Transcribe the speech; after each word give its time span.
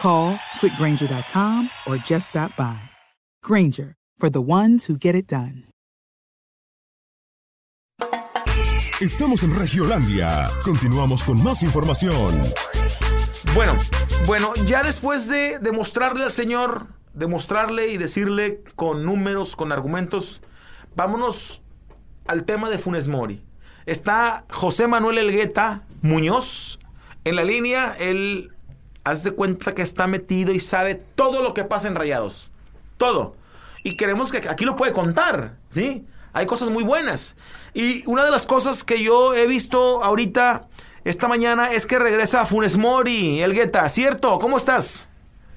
Call 0.00 0.38
quickgranger.com 0.60 1.70
or 1.86 1.96
just 1.98 2.28
stop 2.28 2.54
by. 2.56 2.78
Granger, 3.42 3.94
for 4.18 4.30
the 4.30 4.40
ones 4.40 4.86
who 4.86 4.96
get 4.96 5.16
it 5.16 5.26
done. 5.26 5.64
Estamos 9.00 9.44
en 9.44 9.54
Regiolandia. 9.56 10.50
Continuamos 10.64 11.22
con 11.22 11.42
más 11.42 11.62
información. 11.62 12.42
Bueno, 13.54 13.74
bueno, 14.26 14.52
ya 14.66 14.82
después 14.82 15.28
de 15.28 15.58
demostrarle 15.60 16.24
al 16.24 16.32
señor, 16.32 16.88
demostrarle 17.14 17.88
y 17.88 17.96
decirle 17.96 18.62
con 18.74 19.04
números, 19.04 19.54
con 19.54 19.70
argumentos, 19.70 20.42
vámonos 20.96 21.62
al 22.26 22.44
tema 22.44 22.70
de 22.70 22.78
Funes 22.78 23.06
Mori. 23.06 23.44
Está 23.86 24.44
José 24.50 24.88
Manuel 24.88 25.18
Elgueta 25.18 25.82
Muñoz 26.02 26.78
en 27.24 27.36
la 27.36 27.44
línea. 27.44 27.96
Él 27.98 28.48
haz 29.08 29.22
de 29.22 29.32
cuenta 29.32 29.72
que 29.72 29.82
está 29.82 30.06
metido 30.06 30.52
y 30.52 30.60
sabe 30.60 30.94
todo 30.94 31.42
lo 31.42 31.54
que 31.54 31.64
pasa 31.64 31.88
en 31.88 31.94
Rayados. 31.94 32.50
Todo. 32.98 33.36
Y 33.82 33.96
queremos 33.96 34.30
que 34.30 34.48
aquí 34.48 34.64
lo 34.64 34.76
puede 34.76 34.92
contar, 34.92 35.56
¿sí? 35.70 36.06
Hay 36.32 36.46
cosas 36.46 36.68
muy 36.68 36.84
buenas. 36.84 37.36
Y 37.72 38.04
una 38.06 38.24
de 38.24 38.30
las 38.30 38.44
cosas 38.44 38.84
que 38.84 39.02
yo 39.02 39.34
he 39.34 39.46
visto 39.46 40.04
ahorita, 40.04 40.68
esta 41.04 41.26
mañana, 41.26 41.72
es 41.72 41.86
que 41.86 41.98
regresa 41.98 42.44
Funes 42.44 42.76
Mori, 42.76 43.40
el 43.40 43.54
Guetta, 43.54 43.88
¿cierto? 43.88 44.38
¿Cómo 44.38 44.56
estás? 44.56 45.08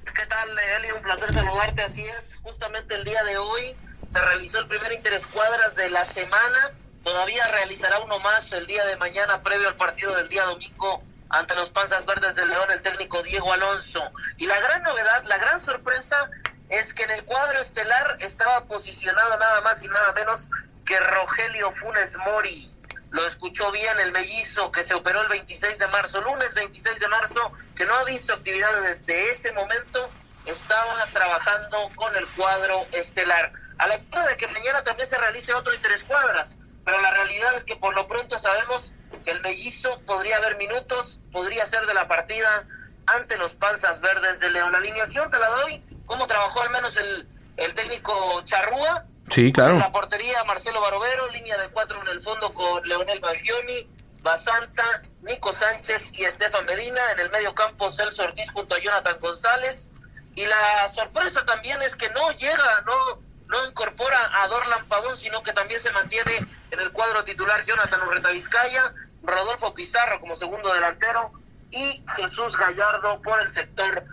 ¿Qué 0.04 0.26
tal, 0.26 0.48
Eli? 0.78 0.92
Un 0.92 1.02
placer 1.02 1.32
saludarte, 1.32 1.82
así 1.82 2.02
es. 2.02 2.38
Justamente 2.42 2.94
el 2.94 3.04
día 3.04 3.22
de 3.24 3.36
hoy 3.36 3.76
se 4.06 4.20
realizó 4.20 4.60
el 4.60 4.66
primer 4.66 4.92
interescuadras 4.92 5.74
de 5.76 5.90
la 5.90 6.04
semana. 6.04 6.70
Todavía 7.02 7.46
realizará 7.48 7.98
uno 8.00 8.18
más 8.20 8.52
el 8.52 8.66
día 8.66 8.84
de 8.86 8.96
mañana, 8.96 9.42
previo 9.42 9.68
al 9.68 9.74
partido 9.74 10.14
del 10.16 10.28
día 10.28 10.44
domingo 10.44 11.02
ante 11.32 11.54
los 11.54 11.70
Panzas 11.70 12.04
Verdes 12.04 12.36
de 12.36 12.46
León, 12.46 12.70
el 12.70 12.82
técnico 12.82 13.22
Diego 13.22 13.52
Alonso. 13.52 14.12
Y 14.36 14.46
la 14.46 14.60
gran 14.60 14.82
novedad, 14.82 15.24
la 15.24 15.38
gran 15.38 15.60
sorpresa 15.60 16.30
es 16.68 16.94
que 16.94 17.02
en 17.04 17.10
el 17.10 17.24
cuadro 17.24 17.58
estelar 17.58 18.18
estaba 18.20 18.66
posicionado 18.66 19.38
nada 19.38 19.60
más 19.62 19.82
y 19.82 19.88
nada 19.88 20.12
menos 20.12 20.50
que 20.84 20.98
Rogelio 20.98 21.72
Funes 21.72 22.16
Mori. 22.18 22.74
Lo 23.10 23.26
escuchó 23.26 23.70
bien 23.72 23.98
el 24.00 24.12
mellizo 24.12 24.70
que 24.72 24.84
se 24.84 24.94
operó 24.94 25.22
el 25.22 25.28
26 25.28 25.78
de 25.78 25.88
marzo, 25.88 26.20
lunes 26.22 26.54
26 26.54 26.98
de 26.98 27.08
marzo, 27.08 27.52
que 27.76 27.84
no 27.84 27.94
ha 27.94 28.04
visto 28.04 28.32
actividades 28.32 29.00
desde 29.00 29.30
ese 29.30 29.52
momento, 29.52 30.10
estaba 30.46 31.04
trabajando 31.12 31.90
con 31.94 32.14
el 32.16 32.26
cuadro 32.28 32.86
estelar. 32.92 33.52
A 33.78 33.86
la 33.86 33.94
espera 33.94 34.26
de 34.26 34.36
que 34.36 34.48
mañana 34.48 34.82
también 34.82 35.06
se 35.06 35.18
realice 35.18 35.52
otro 35.54 35.74
interescuadras, 35.74 36.58
pero 36.84 37.00
la 37.00 37.10
realidad 37.10 37.54
es 37.54 37.64
que 37.64 37.76
por 37.76 37.94
lo 37.94 38.06
pronto 38.06 38.38
sabemos 38.38 38.94
que 39.24 39.30
el 39.30 39.40
mellizo 39.40 40.00
podría 40.06 40.38
haber 40.38 40.56
minutos, 40.56 41.20
podría 41.32 41.64
ser 41.66 41.86
de 41.86 41.94
la 41.94 42.08
partida 42.08 42.66
ante 43.06 43.36
los 43.36 43.54
panzas 43.54 44.00
verdes 44.00 44.40
de 44.40 44.50
León. 44.50 44.72
La 44.72 44.78
alineación 44.78 45.30
te 45.30 45.38
la 45.38 45.48
doy, 45.48 45.82
cómo 46.06 46.26
trabajó 46.26 46.62
al 46.62 46.70
menos 46.70 46.96
el, 46.96 47.28
el 47.56 47.74
técnico 47.74 48.42
Charrúa. 48.44 49.06
Sí, 49.30 49.52
claro. 49.52 49.74
En 49.74 49.78
la 49.78 49.92
portería 49.92 50.42
Marcelo 50.44 50.80
Barovero, 50.80 51.28
línea 51.30 51.56
de 51.58 51.68
cuatro 51.68 52.00
en 52.02 52.08
el 52.08 52.20
fondo 52.20 52.52
con 52.52 52.86
Leonel 52.86 53.20
Bagioni, 53.20 53.88
Basanta, 54.20 55.02
Nico 55.22 55.52
Sánchez 55.52 56.12
y 56.14 56.24
Estefan 56.24 56.66
Medina. 56.66 57.00
En 57.12 57.20
el 57.20 57.30
medio 57.30 57.54
campo 57.54 57.90
Celso 57.90 58.24
Ortiz 58.24 58.50
junto 58.50 58.74
a 58.74 58.78
Jonathan 58.78 59.18
González. 59.20 59.90
Y 60.34 60.46
la 60.46 60.88
sorpresa 60.88 61.44
también 61.44 61.80
es 61.82 61.94
que 61.94 62.08
no 62.10 62.30
llega, 62.32 62.82
no, 62.86 63.22
no 63.52 63.68
incorpora 63.68 64.42
a 64.42 64.48
Dorlan 64.48 64.84
Pavón, 64.86 65.16
sino 65.16 65.42
que 65.42 65.52
también 65.52 65.78
se 65.78 65.92
mantiene 65.92 66.38
en 66.70 66.80
el 66.80 66.90
cuadro 66.90 67.22
titular 67.22 67.64
Jonathan 67.64 68.00
Urreta 68.08 68.30
Vizcaya, 68.30 68.94
Rodolfo 69.22 69.74
Pizarro 69.74 70.20
como 70.20 70.34
segundo 70.34 70.72
delantero 70.72 71.30
y 71.70 72.02
Jesús 72.16 72.56
Gallardo 72.56 73.20
por 73.22 73.40
el 73.40 73.48
sector 73.48 74.04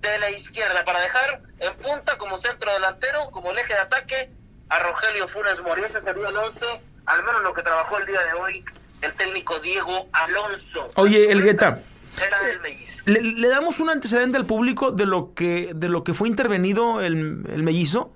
de 0.00 0.18
la 0.18 0.30
izquierda 0.30 0.84
para 0.84 1.00
dejar 1.00 1.42
en 1.58 1.74
punta 1.76 2.16
como 2.16 2.38
centro 2.38 2.72
delantero, 2.72 3.30
como 3.32 3.50
el 3.50 3.58
eje 3.58 3.74
de 3.74 3.80
ataque 3.80 4.30
a 4.68 4.78
Rogelio 4.78 5.28
Funes 5.28 5.62
Mori. 5.62 5.82
Ese 5.82 6.00
sería 6.00 6.28
el 6.28 6.36
11, 6.36 6.66
al 7.06 7.24
menos 7.24 7.42
lo 7.42 7.52
que 7.52 7.62
trabajó 7.62 7.98
el 7.98 8.06
día 8.06 8.22
de 8.22 8.32
hoy 8.34 8.64
el 9.02 9.12
técnico 9.14 9.58
Diego 9.60 10.08
Alonso. 10.12 10.88
Oye, 10.94 11.30
el 11.30 11.42
mellizo. 11.42 13.02
¿Le, 13.04 13.20
le 13.20 13.48
damos 13.48 13.78
un 13.80 13.90
antecedente 13.90 14.38
al 14.38 14.46
público 14.46 14.90
de 14.90 15.06
lo 15.06 15.34
que, 15.34 15.72
de 15.74 15.88
lo 15.88 16.02
que 16.02 16.14
fue 16.14 16.28
intervenido 16.28 17.02
el, 17.02 17.44
el 17.48 17.62
mellizo? 17.62 18.15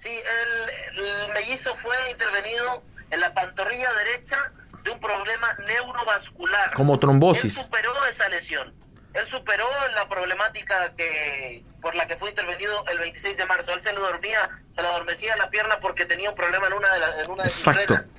Sí, 0.00 0.08
el, 0.08 1.04
el 1.04 1.32
mellizo 1.34 1.74
fue 1.76 1.94
intervenido 2.10 2.82
en 3.10 3.20
la 3.20 3.34
pantorrilla 3.34 3.92
derecha 3.92 4.50
de 4.82 4.90
un 4.92 4.98
problema 4.98 5.46
neurovascular. 5.66 6.72
Como 6.72 6.98
trombosis. 6.98 7.56
Él 7.58 7.62
superó 7.64 8.06
esa 8.06 8.26
lesión. 8.30 8.72
Él 9.12 9.26
superó 9.26 9.68
la 9.94 10.08
problemática 10.08 10.94
que 10.96 11.62
por 11.82 11.94
la 11.94 12.06
que 12.06 12.16
fue 12.16 12.30
intervenido 12.30 12.82
el 12.90 12.98
26 12.98 13.36
de 13.36 13.44
marzo. 13.44 13.74
Él 13.74 13.82
se 13.82 13.92
le 13.92 13.98
dormía, 13.98 14.48
se 14.70 14.80
le 14.80 14.88
adormecía 14.88 15.36
la 15.36 15.50
pierna 15.50 15.80
porque 15.80 16.06
tenía 16.06 16.30
un 16.30 16.34
problema 16.34 16.66
en 16.68 16.72
una 16.72 16.90
de, 16.94 16.98
la- 17.00 17.20
en 17.22 17.30
una 17.30 17.44
de 17.44 17.50
sus 17.50 17.62
venas. 17.88 18.14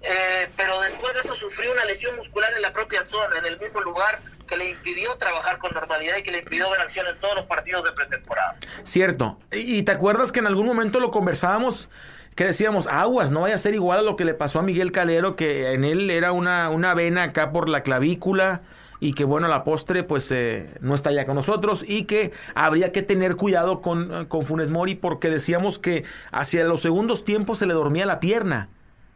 Eh, 0.00 0.48
pero 0.56 0.80
después 0.80 1.12
de 1.12 1.20
eso 1.20 1.34
sufrió 1.34 1.72
una 1.72 1.84
lesión 1.84 2.16
muscular 2.16 2.50
en 2.54 2.62
la 2.62 2.72
propia 2.72 3.04
zona, 3.04 3.36
en 3.38 3.44
el 3.46 3.58
mismo 3.58 3.80
lugar, 3.82 4.20
que 4.48 4.56
le 4.56 4.70
impidió 4.70 5.14
trabajar 5.16 5.58
con 5.58 5.72
normalidad 5.72 6.16
y 6.18 6.22
que 6.22 6.32
le 6.32 6.38
impidió 6.38 6.68
ver 6.70 6.80
acción 6.80 7.06
en 7.06 7.20
todos 7.20 7.36
los 7.36 7.44
partidos 7.44 7.84
de 7.84 7.92
pretemporada. 7.92 8.56
Cierto. 8.82 9.38
Y, 9.52 9.84
te 9.84 9.92
acuerdas 9.92 10.32
que 10.32 10.40
en 10.40 10.46
algún 10.46 10.66
momento 10.66 10.98
lo 10.98 11.12
conversábamos, 11.12 11.88
que 12.34 12.44
decíamos, 12.44 12.88
aguas, 12.88 13.30
no 13.30 13.42
vaya 13.42 13.54
a 13.54 13.58
ser 13.58 13.74
igual 13.74 14.00
a 14.00 14.02
lo 14.02 14.16
que 14.16 14.24
le 14.24 14.34
pasó 14.34 14.58
a 14.58 14.62
Miguel 14.62 14.90
Calero, 14.90 15.36
que 15.36 15.72
en 15.72 15.84
él 15.84 16.10
era 16.10 16.32
una, 16.32 16.70
una 16.70 16.94
vena 16.94 17.22
acá 17.24 17.52
por 17.52 17.68
la 17.68 17.82
clavícula 17.82 18.62
y 19.00 19.12
que 19.12 19.22
bueno, 19.22 19.46
la 19.46 19.62
postre 19.62 20.02
pues 20.02 20.32
eh, 20.32 20.74
no 20.80 20.96
está 20.96 21.12
ya 21.12 21.24
con 21.24 21.36
nosotros 21.36 21.84
y 21.86 22.04
que 22.04 22.32
habría 22.56 22.90
que 22.90 23.02
tener 23.02 23.36
cuidado 23.36 23.80
con, 23.80 24.26
con 24.26 24.44
Funes 24.44 24.70
Mori 24.70 24.96
porque 24.96 25.30
decíamos 25.30 25.78
que 25.78 26.04
hacia 26.32 26.64
los 26.64 26.80
segundos 26.80 27.24
tiempos 27.24 27.58
se 27.58 27.66
le 27.66 27.74
dormía 27.74 28.06
la 28.06 28.18
pierna, 28.18 28.70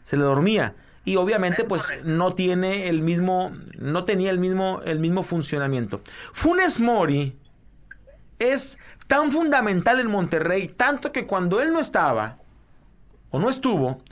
se 0.05 0.17
le 0.17 0.23
dormía 0.23 0.76
y 1.04 1.16
obviamente 1.16 1.64
pues 1.64 1.82
no 2.04 2.34
tiene 2.34 2.88
el 2.88 3.02
mismo 3.02 3.52
no 3.78 4.04
tenía 4.04 4.31
el 4.31 4.38
mismo 4.38 4.81
el 4.84 5.00
mismo 5.00 5.22
funcionamiento. 5.22 6.00
Funes 6.32 6.78
Mori 6.81 7.37
es 8.38 8.78
tan 9.08 9.31
fundamental 9.31 10.00
en 10.00 10.08
Monterrey, 10.08 10.69
tanto 10.69 11.12
que 11.12 11.26
cuando 11.26 11.60
él 11.60 11.72
no 11.72 11.81
estaba 11.81 12.38
o 13.31 13.38
no 13.38 13.49
estuvo, 13.49 14.02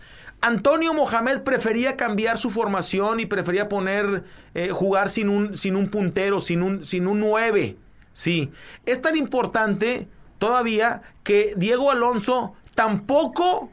Antonio 0.41 0.95
Mohamed 0.95 1.43
prefería 1.43 1.97
cambiar 1.97 2.39
su 2.39 2.51
formación 2.51 3.21
y 3.21 3.27
prefería 3.27 3.69
poner, 3.69 4.25
eh, 4.55 4.71
jugar 4.71 5.11
sin 5.11 5.29
un, 5.29 5.57
sin 5.57 5.77
un 5.77 5.89
puntero, 5.89 6.41
sin 6.41 6.63
un, 6.63 6.85
sin 6.85 7.07
un 7.07 7.21
9. 7.21 7.77
Sí, 8.15 8.51
es 8.87 9.03
tan 9.03 9.17
importante 9.17 10.09
todavía 10.39 11.03
que 11.23 11.55
Diego 11.57 11.91
Alonso 11.91 12.55
tampoco 12.75 13.71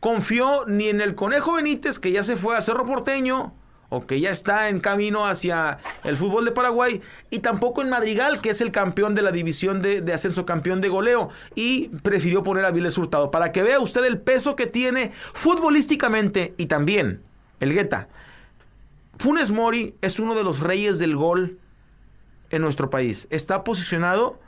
confió 0.00 0.64
ni 0.66 0.88
en 0.88 1.00
el 1.00 1.14
Conejo 1.14 1.52
Benítez, 1.52 1.98
que 1.98 2.12
ya 2.12 2.24
se 2.24 2.36
fue 2.36 2.56
a 2.56 2.60
Cerro 2.60 2.86
Porteño, 2.86 3.54
o 3.90 4.06
que 4.06 4.20
ya 4.20 4.30
está 4.30 4.68
en 4.68 4.80
camino 4.80 5.26
hacia 5.26 5.78
el 6.04 6.16
fútbol 6.16 6.44
de 6.44 6.52
Paraguay, 6.52 7.02
y 7.28 7.40
tampoco 7.40 7.82
en 7.82 7.90
Madrigal, 7.90 8.40
que 8.40 8.50
es 8.50 8.60
el 8.60 8.72
campeón 8.72 9.14
de 9.14 9.22
la 9.22 9.32
división 9.32 9.82
de, 9.82 10.12
ascenso, 10.12 10.46
campeón 10.46 10.80
de 10.80 10.88
goleo, 10.88 11.28
y 11.54 11.88
prefirió 11.88 12.42
poner 12.42 12.64
a 12.64 12.70
Viles 12.70 12.96
Hurtado, 12.96 13.30
para 13.30 13.52
que 13.52 13.62
vea 13.62 13.80
usted 13.80 14.04
el 14.04 14.18
peso 14.18 14.56
que 14.56 14.66
tiene 14.66 15.12
futbolísticamente 15.34 16.54
y 16.56 16.66
también 16.66 17.22
el 17.58 17.74
Guetta. 17.74 18.08
Funes 19.18 19.50
Mori 19.50 19.94
es 20.00 20.18
uno 20.18 20.34
de 20.34 20.44
los 20.44 20.60
reyes 20.60 20.98
del 20.98 21.14
gol 21.14 21.58
en 22.48 22.62
nuestro 22.62 22.88
país. 22.88 23.26
Está 23.30 23.64
posicionado 23.64 24.38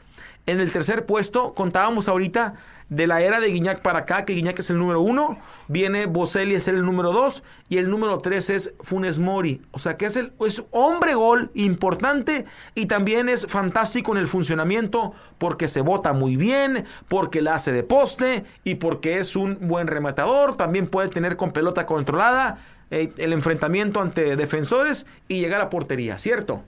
en 0.46 0.60
el 0.60 0.72
tercer 0.72 1.04
puesto, 1.04 1.52
contábamos 1.52 2.08
ahorita 2.08 2.54
de 2.92 3.06
la 3.06 3.22
era 3.22 3.40
de 3.40 3.48
Guiñac 3.48 3.80
para 3.80 4.00
acá, 4.00 4.26
que 4.26 4.34
Guiñac 4.34 4.58
es 4.58 4.68
el 4.68 4.78
número 4.78 5.00
uno, 5.00 5.38
viene 5.66 6.04
Boselli 6.04 6.56
es 6.56 6.68
el 6.68 6.84
número 6.84 7.10
dos 7.10 7.42
y 7.70 7.78
el 7.78 7.88
número 7.88 8.18
tres 8.18 8.50
es 8.50 8.74
Funes 8.80 9.18
Mori. 9.18 9.62
O 9.70 9.78
sea 9.78 9.96
que 9.96 10.04
es, 10.04 10.16
el, 10.16 10.34
es 10.46 10.62
hombre 10.72 11.14
gol 11.14 11.50
importante 11.54 12.44
y 12.74 12.86
también 12.86 13.30
es 13.30 13.46
fantástico 13.46 14.12
en 14.12 14.18
el 14.18 14.26
funcionamiento 14.26 15.14
porque 15.38 15.68
se 15.68 15.80
bota 15.80 16.12
muy 16.12 16.36
bien, 16.36 16.84
porque 17.08 17.40
la 17.40 17.54
hace 17.54 17.72
de 17.72 17.82
poste 17.82 18.44
y 18.62 18.74
porque 18.74 19.18
es 19.18 19.36
un 19.36 19.56
buen 19.62 19.86
rematador. 19.86 20.58
También 20.58 20.86
puede 20.86 21.08
tener 21.08 21.38
con 21.38 21.52
pelota 21.52 21.86
controlada 21.86 22.58
eh, 22.90 23.10
el 23.16 23.32
enfrentamiento 23.32 24.02
ante 24.02 24.36
defensores 24.36 25.06
y 25.28 25.40
llegar 25.40 25.62
a 25.62 25.70
portería, 25.70 26.18
¿cierto? 26.18 26.62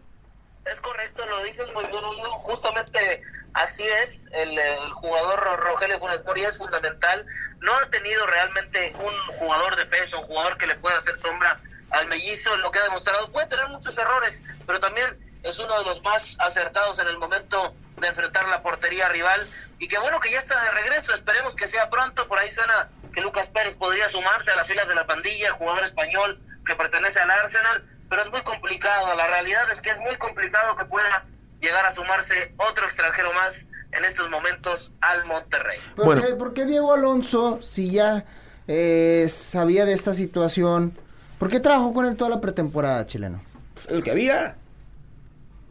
Es 0.65 0.81
correcto, 0.81 1.23
lo 1.29 1.45
dices 1.45 1.71
muy 1.75 1.85
bien, 1.85 2.03
justamente 2.39 3.21
Así 3.55 3.85
es, 3.85 4.19
el, 4.33 4.59
jugador 4.95 5.61
Rogelio 5.61 6.01
Funes 6.01 6.25
Mori 6.25 6.45
es 6.45 6.59
fundamental. 6.59 7.25
No 7.61 7.73
ha 7.77 7.89
tenido 7.89 8.27
realmente 8.27 8.95
un 8.99 9.37
jugador 9.39 9.77
de 9.77 9.87
peso, 9.87 10.21
un 10.21 10.27
jugador 10.27 10.59
que 10.59 10.67
le 10.67 10.75
pueda 10.75 10.99
hacer 10.99 11.17
sombra 11.17 11.61
al 11.91 12.09
mellizo, 12.09 12.57
lo 12.57 12.73
que 12.73 12.81
ha 12.81 12.83
demostrado. 12.83 13.31
Puede 13.31 13.47
tener 13.47 13.69
muchos 13.69 13.97
errores, 13.97 14.43
pero 14.67 14.81
también 14.81 15.39
es 15.45 15.59
uno 15.61 15.79
de 15.79 15.85
los 15.85 16.03
más 16.03 16.37
acertados 16.41 16.99
en 16.99 17.07
el 17.07 17.19
momento 17.19 17.77
de 17.99 18.09
enfrentar 18.09 18.49
la 18.49 18.61
portería 18.61 19.09
rival. 19.09 19.49
Y 19.79 19.87
qué 19.87 19.99
bueno 19.99 20.19
que 20.19 20.33
ya 20.33 20.41
está 20.41 20.61
de 20.61 20.71
regreso, 20.73 21.15
esperemos 21.15 21.55
que 21.55 21.69
sea 21.69 21.89
pronto. 21.89 22.27
Por 22.27 22.41
ahí 22.41 22.51
suena 22.51 22.91
que 23.13 23.21
Lucas 23.21 23.51
Pérez 23.51 23.77
podría 23.77 24.09
sumarse 24.09 24.51
a 24.51 24.57
las 24.57 24.67
filas 24.67 24.89
de 24.89 24.97
la 24.97 25.07
pandilla, 25.07 25.53
jugador 25.53 25.85
español 25.85 26.43
que 26.67 26.75
pertenece 26.75 27.21
al 27.21 27.31
Arsenal, 27.31 27.85
pero 28.11 28.23
es 28.23 28.31
muy 28.33 28.43
complicado. 28.43 29.15
La 29.15 29.29
realidad 29.29 29.71
es 29.71 29.81
que 29.81 29.91
es 29.91 30.01
muy 30.01 30.17
complicado 30.17 30.75
que 30.75 30.87
pueda 30.87 31.25
llegar 31.65 31.85
a 31.87 31.91
sumarse 31.91 32.55
otro 32.59 32.85
extranjero 32.85 33.33
más 33.33 33.67
en 33.93 34.05
estos 34.05 34.29
momentos 34.29 34.93
al 35.01 35.25
Monterrey. 35.27 35.79
¿Por, 35.97 36.55
qué, 36.55 36.67
Diego 36.67 36.93
Alonso, 36.93 37.61
si 37.63 37.91
ya 37.91 38.25
eh, 38.69 39.27
sabía 39.29 39.85
de 39.85 39.93
esta 39.93 40.15
situación, 40.15 40.97
por 41.39 41.49
qué 41.49 41.61
trabajó 41.61 41.93
con 41.93 42.07
él 42.07 42.17
toda 42.17 42.31
la 42.31 42.41
pretemporada 42.41 43.07
chileno? 43.07 43.43
El 43.89 44.03
que 44.03 44.11
había. 44.11 44.57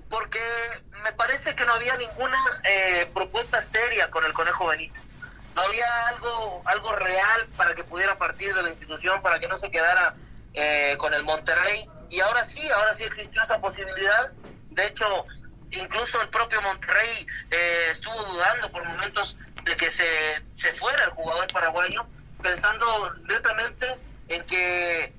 Porque 0.09 0.39
me 1.03 1.11
parece 1.13 1.55
que 1.55 1.65
no 1.65 1.73
había 1.73 1.95
ninguna 1.97 2.37
eh, 2.63 3.09
propuesta 3.13 3.59
seria 3.61 4.09
con 4.09 4.23
el 4.25 4.33
Conejo 4.33 4.67
Benítez. 4.67 5.21
No 5.55 5.61
había 5.61 5.85
algo, 6.07 6.61
algo 6.65 6.95
real 6.95 7.47
para 7.57 7.75
que 7.75 7.83
pudiera 7.83 8.17
partir 8.17 8.53
de 8.55 8.63
la 8.63 8.69
institución, 8.69 9.21
para 9.21 9.39
que 9.39 9.47
no 9.47 9.57
se 9.57 9.69
quedara 9.69 10.15
eh, 10.53 10.95
con 10.97 11.13
el 11.13 11.23
Monterrey. 11.23 11.89
Y 12.09 12.21
ahora 12.21 12.43
sí, 12.43 12.61
ahora 12.71 12.93
sí 12.93 13.03
existió 13.03 13.41
esa 13.41 13.59
posibilidad. 13.59 14.31
De 14.69 14.87
hecho, 14.87 15.05
incluso 15.73 16.21
el 16.21 16.29
propio 16.29 16.61
Monterrey 16.61 17.27
eh, 17.51 17.89
estuvo 17.91 18.23
dudando 18.23 18.69
por 18.71 18.85
momentos 18.85 19.37
de 19.63 19.75
que 19.75 19.91
se, 19.91 20.43
se 20.53 20.73
fuera 20.73 21.03
el 21.05 21.11
jugador 21.11 21.47
paraguayo, 21.51 22.05
pensando 22.41 23.13
netamente 23.29 23.87
en 24.29 24.43
que 24.45 25.13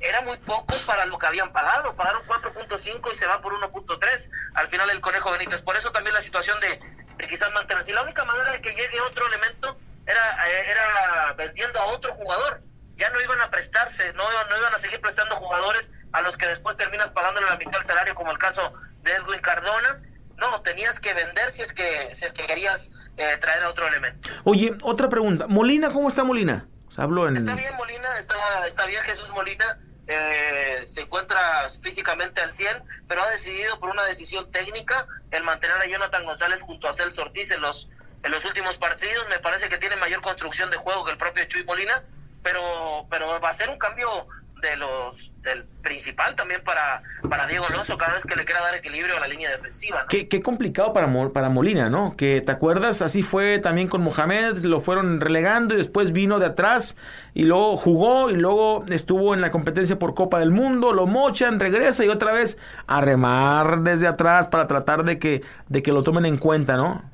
era 0.00 0.20
muy 0.22 0.36
poco 0.38 0.74
para 0.86 1.06
lo 1.06 1.18
que 1.18 1.26
habían 1.26 1.52
pagado. 1.52 1.94
Pagaron 1.94 2.26
4.5 2.26 3.12
y 3.12 3.16
se 3.16 3.26
va 3.26 3.40
por 3.40 3.54
1.3. 3.54 4.30
Al 4.54 4.68
final 4.68 4.90
el 4.90 5.00
Conejo 5.00 5.30
Benítez. 5.30 5.62
Por 5.62 5.76
eso 5.76 5.92
también 5.92 6.14
la 6.14 6.22
situación 6.22 6.58
de, 6.60 6.80
de 7.16 7.26
quizás 7.26 7.52
mantenerse. 7.52 7.92
La 7.92 8.02
única 8.02 8.24
manera 8.24 8.52
de 8.52 8.60
que 8.60 8.74
llegue 8.74 9.00
otro 9.00 9.26
elemento 9.28 9.76
era, 10.06 10.48
eh, 10.48 10.70
era 10.70 11.32
vendiendo 11.34 11.80
a 11.80 11.86
otro 11.86 12.12
jugador. 12.14 12.60
Ya 12.96 13.10
no 13.10 13.20
iban 13.20 13.40
a 13.40 13.50
prestarse, 13.50 14.12
no, 14.12 14.24
no 14.48 14.56
iban 14.56 14.74
a 14.74 14.78
seguir 14.78 15.00
prestando 15.00 15.36
jugadores 15.36 15.90
a 16.12 16.22
los 16.22 16.36
que 16.36 16.46
después 16.46 16.76
terminas 16.76 17.10
pagándole 17.12 17.46
la 17.48 17.56
mitad 17.56 17.72
del 17.72 17.84
salario, 17.84 18.14
como 18.14 18.30
el 18.30 18.38
caso 18.38 18.72
de 19.02 19.12
Edwin 19.12 19.40
Cardona. 19.40 20.00
No, 20.36 20.62
tenías 20.62 21.00
que 21.00 21.14
vender 21.14 21.50
si 21.50 21.62
es 21.62 21.72
que, 21.72 22.14
si 22.14 22.24
es 22.24 22.32
que 22.32 22.46
querías 22.46 22.90
eh, 23.16 23.36
traer 23.40 23.64
a 23.64 23.70
otro 23.70 23.86
elemento. 23.86 24.28
Oye, 24.44 24.76
otra 24.82 25.08
pregunta. 25.08 25.46
Molina, 25.46 25.92
¿cómo 25.92 26.08
está 26.08 26.24
Molina? 26.24 26.66
Se 26.88 27.02
habló 27.02 27.28
en... 27.28 27.36
Está 27.36 27.54
bien 27.54 27.74
Molina, 27.76 28.18
está, 28.18 28.34
está 28.66 28.86
bien 28.86 29.02
Jesús 29.02 29.30
Molina. 29.32 29.78
Eh, 30.06 30.82
se 30.86 31.00
encuentra 31.00 31.38
físicamente 31.80 32.40
al 32.40 32.52
100, 32.52 32.84
pero 33.08 33.22
ha 33.22 33.30
decidido 33.30 33.78
por 33.78 33.90
una 33.90 34.04
decisión 34.04 34.50
técnica 34.50 35.06
el 35.30 35.42
mantener 35.44 35.76
a 35.78 35.86
Jonathan 35.86 36.24
González 36.26 36.60
junto 36.60 36.88
a 36.88 36.92
Celso 36.92 37.22
Ortiz 37.22 37.50
en 37.52 37.62
los, 37.62 37.88
en 38.22 38.30
los 38.30 38.44
últimos 38.44 38.76
partidos. 38.76 39.26
Me 39.30 39.38
parece 39.38 39.68
que 39.68 39.78
tiene 39.78 39.96
mayor 39.96 40.20
construcción 40.20 40.70
de 40.70 40.76
juego 40.76 41.04
que 41.04 41.12
el 41.12 41.18
propio 41.18 41.44
Chuy 41.44 41.64
Molina, 41.64 42.04
pero, 42.44 43.06
pero 43.10 43.40
va 43.40 43.48
a 43.48 43.52
ser 43.52 43.68
un 43.68 43.78
cambio 43.78 44.28
de 44.60 44.76
los 44.76 45.32
del 45.42 45.64
principal 45.82 46.34
también 46.36 46.62
para, 46.64 47.02
para 47.28 47.46
Diego 47.46 47.66
Alonso 47.68 47.98
cada 47.98 48.14
vez 48.14 48.24
que 48.24 48.34
le 48.34 48.46
quiera 48.46 48.62
dar 48.62 48.74
equilibrio 48.74 49.14
a 49.14 49.20
la 49.20 49.28
línea 49.28 49.50
defensiva. 49.50 50.06
Qué, 50.08 50.26
qué, 50.26 50.40
complicado 50.40 50.94
para, 50.94 51.12
para 51.32 51.50
Molina, 51.50 51.90
¿no? 51.90 52.16
Que 52.16 52.40
te 52.40 52.50
acuerdas, 52.50 53.02
así 53.02 53.22
fue 53.22 53.58
también 53.58 53.88
con 53.88 54.00
Mohamed, 54.00 54.64
lo 54.64 54.80
fueron 54.80 55.20
relegando 55.20 55.74
y 55.74 55.76
después 55.76 56.12
vino 56.12 56.38
de 56.38 56.46
atrás 56.46 56.96
y 57.34 57.44
luego 57.44 57.76
jugó 57.76 58.30
y 58.30 58.36
luego 58.36 58.86
estuvo 58.88 59.34
en 59.34 59.42
la 59.42 59.50
competencia 59.50 59.98
por 59.98 60.14
Copa 60.14 60.38
del 60.38 60.50
Mundo, 60.50 60.94
lo 60.94 61.06
mochan, 61.06 61.60
regresa 61.60 62.04
y 62.04 62.08
otra 62.08 62.32
vez 62.32 62.56
a 62.86 63.02
remar 63.02 63.80
desde 63.80 64.06
atrás 64.06 64.46
para 64.46 64.66
tratar 64.66 65.04
de 65.04 65.18
que, 65.18 65.42
de 65.68 65.82
que 65.82 65.92
lo 65.92 66.02
tomen 66.02 66.24
en 66.24 66.38
cuenta, 66.38 66.78
¿no? 66.78 67.13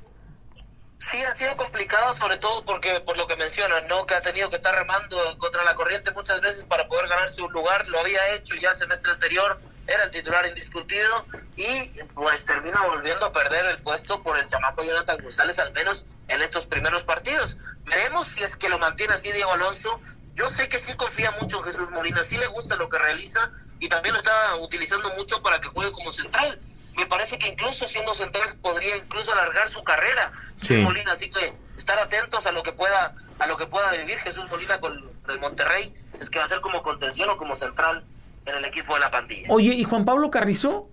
Sí, 1.00 1.16
ha 1.22 1.34
sido 1.34 1.56
complicado, 1.56 2.12
sobre 2.12 2.36
todo 2.36 2.62
porque, 2.66 3.00
por 3.00 3.16
lo 3.16 3.26
que 3.26 3.34
mencionas, 3.34 3.84
¿no? 3.88 4.04
Que 4.04 4.14
ha 4.14 4.20
tenido 4.20 4.50
que 4.50 4.56
estar 4.56 4.74
remando 4.74 5.16
contra 5.38 5.64
la 5.64 5.74
corriente 5.74 6.10
muchas 6.10 6.42
veces 6.42 6.64
para 6.64 6.86
poder 6.88 7.08
ganarse 7.08 7.40
un 7.40 7.50
lugar. 7.52 7.88
Lo 7.88 7.98
había 8.00 8.34
hecho 8.34 8.54
ya 8.56 8.72
el 8.72 8.76
semestre 8.76 9.12
anterior, 9.12 9.58
era 9.86 10.04
el 10.04 10.10
titular 10.10 10.46
indiscutido 10.46 11.24
y 11.56 11.84
pues 12.14 12.44
termina 12.44 12.82
volviendo 12.82 13.24
a 13.24 13.32
perder 13.32 13.64
el 13.64 13.78
puesto 13.78 14.20
por 14.20 14.38
el 14.38 14.46
chamaco 14.46 14.84
Jonathan 14.84 15.22
González, 15.22 15.58
al 15.58 15.72
menos 15.72 16.04
en 16.28 16.42
estos 16.42 16.66
primeros 16.66 17.02
partidos. 17.02 17.56
Veremos 17.86 18.28
si 18.28 18.42
es 18.42 18.54
que 18.56 18.68
lo 18.68 18.78
mantiene 18.78 19.14
así 19.14 19.32
Diego 19.32 19.52
Alonso. 19.52 20.02
Yo 20.34 20.50
sé 20.50 20.68
que 20.68 20.78
sí 20.78 20.94
confía 20.96 21.30
mucho 21.40 21.60
en 21.60 21.64
Jesús 21.64 21.90
Molina, 21.90 22.24
sí 22.24 22.36
le 22.36 22.46
gusta 22.48 22.76
lo 22.76 22.90
que 22.90 22.98
realiza 22.98 23.50
y 23.78 23.88
también 23.88 24.12
lo 24.12 24.20
está 24.20 24.56
utilizando 24.56 25.14
mucho 25.14 25.42
para 25.42 25.62
que 25.62 25.68
juegue 25.68 25.92
como 25.92 26.12
central 26.12 26.60
me 27.00 27.06
parece 27.06 27.38
que 27.38 27.48
incluso 27.48 27.88
siendo 27.88 28.14
central 28.14 28.56
podría 28.60 28.96
incluso 28.96 29.32
alargar 29.32 29.68
su 29.68 29.82
carrera 29.82 30.32
Jesús 30.60 30.84
Molina 30.84 31.12
así 31.12 31.30
que 31.30 31.54
estar 31.76 31.98
atentos 31.98 32.46
a 32.46 32.52
lo 32.52 32.62
que 32.62 32.72
pueda 32.72 33.14
a 33.38 33.46
lo 33.46 33.56
que 33.56 33.66
pueda 33.66 33.90
vivir 33.92 34.18
Jesús 34.18 34.46
Molina 34.50 34.78
con 34.80 35.10
el 35.28 35.40
Monterrey 35.40 35.94
es 36.20 36.28
que 36.28 36.38
va 36.38 36.44
a 36.44 36.48
ser 36.48 36.60
como 36.60 36.82
contención 36.82 37.30
o 37.30 37.38
como 37.38 37.54
central 37.54 38.04
en 38.44 38.54
el 38.54 38.64
equipo 38.64 38.94
de 38.94 39.00
la 39.00 39.10
pandilla. 39.10 39.48
Oye 39.50 39.74
y 39.74 39.84
Juan 39.84 40.04
Pablo 40.04 40.30
Carrizo 40.30 40.90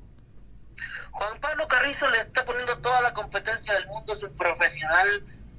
Juan 1.11 1.39
Pablo 1.41 1.67
Carrizo 1.67 2.09
le 2.09 2.19
está 2.19 2.45
poniendo 2.45 2.77
toda 2.77 3.01
la 3.01 3.13
competencia 3.13 3.73
del 3.73 3.87
mundo 3.87 4.13
es 4.13 4.23
un 4.23 4.35
profesional. 4.35 5.07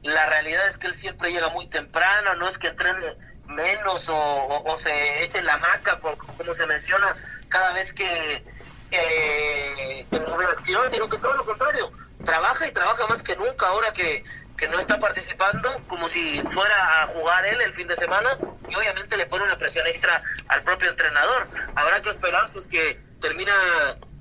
La 0.03 0.27
realidad 0.27 0.67
es 0.67 0.79
que 0.79 0.87
él 0.87 0.95
siempre 0.95 1.31
llega 1.31 1.51
muy 1.51 1.67
temprano 1.67 2.37
no 2.37 2.49
es 2.49 2.57
que 2.57 2.69
entrene 2.69 3.05
menos 3.49 4.09
o, 4.09 4.75
se 4.79 5.25
eche 5.25 5.43
la 5.43 5.59
maca 5.59 5.99
por, 5.99 6.17
como 6.17 6.55
se 6.55 6.67
menciona. 6.67 7.17
Cada 7.49 7.73
vez 7.73 7.93
que 7.93 8.45
eh, 8.91 10.07
reacción, 10.39 10.91
sino 10.91 11.09
que 11.09 11.19
todo 11.19 11.37
lo 11.37 11.45
contrario, 11.45 11.93
trabaja 12.25 12.67
y 12.67 12.73
trabaja 12.73 13.07
más 13.07 13.23
que 13.23 13.37
nunca 13.37 13.67
ahora 13.67 13.93
que, 13.93 14.25
que 14.57 14.69
no 14.69 14.79
está 14.79 14.99
participando, 14.99 15.69
como 15.89 16.09
si 16.09 16.43
fuera 16.53 17.03
a 17.03 17.07
jugar 17.09 17.47
él 17.47 17.61
el 17.61 17.73
fin 17.73 17.87
de 17.87 17.97
semana, 17.97 18.31
y 18.69 18.75
obviamente 18.75 19.17
le 19.17 19.27
pone 19.27 19.45
una 19.45 19.59
presión 19.59 19.87
extra 19.87 20.23
al 20.49 20.63
propio 20.63 20.91
entrenador. 20.91 21.49
Habrá 21.75 22.01
que 22.03 22.11
esperar 22.11 22.49
si 22.49 22.59
es 22.59 22.67
que 22.67 23.01
termina 23.21 23.53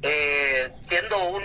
eh, 0.01 0.71
siendo 0.81 1.17
un, 1.29 1.43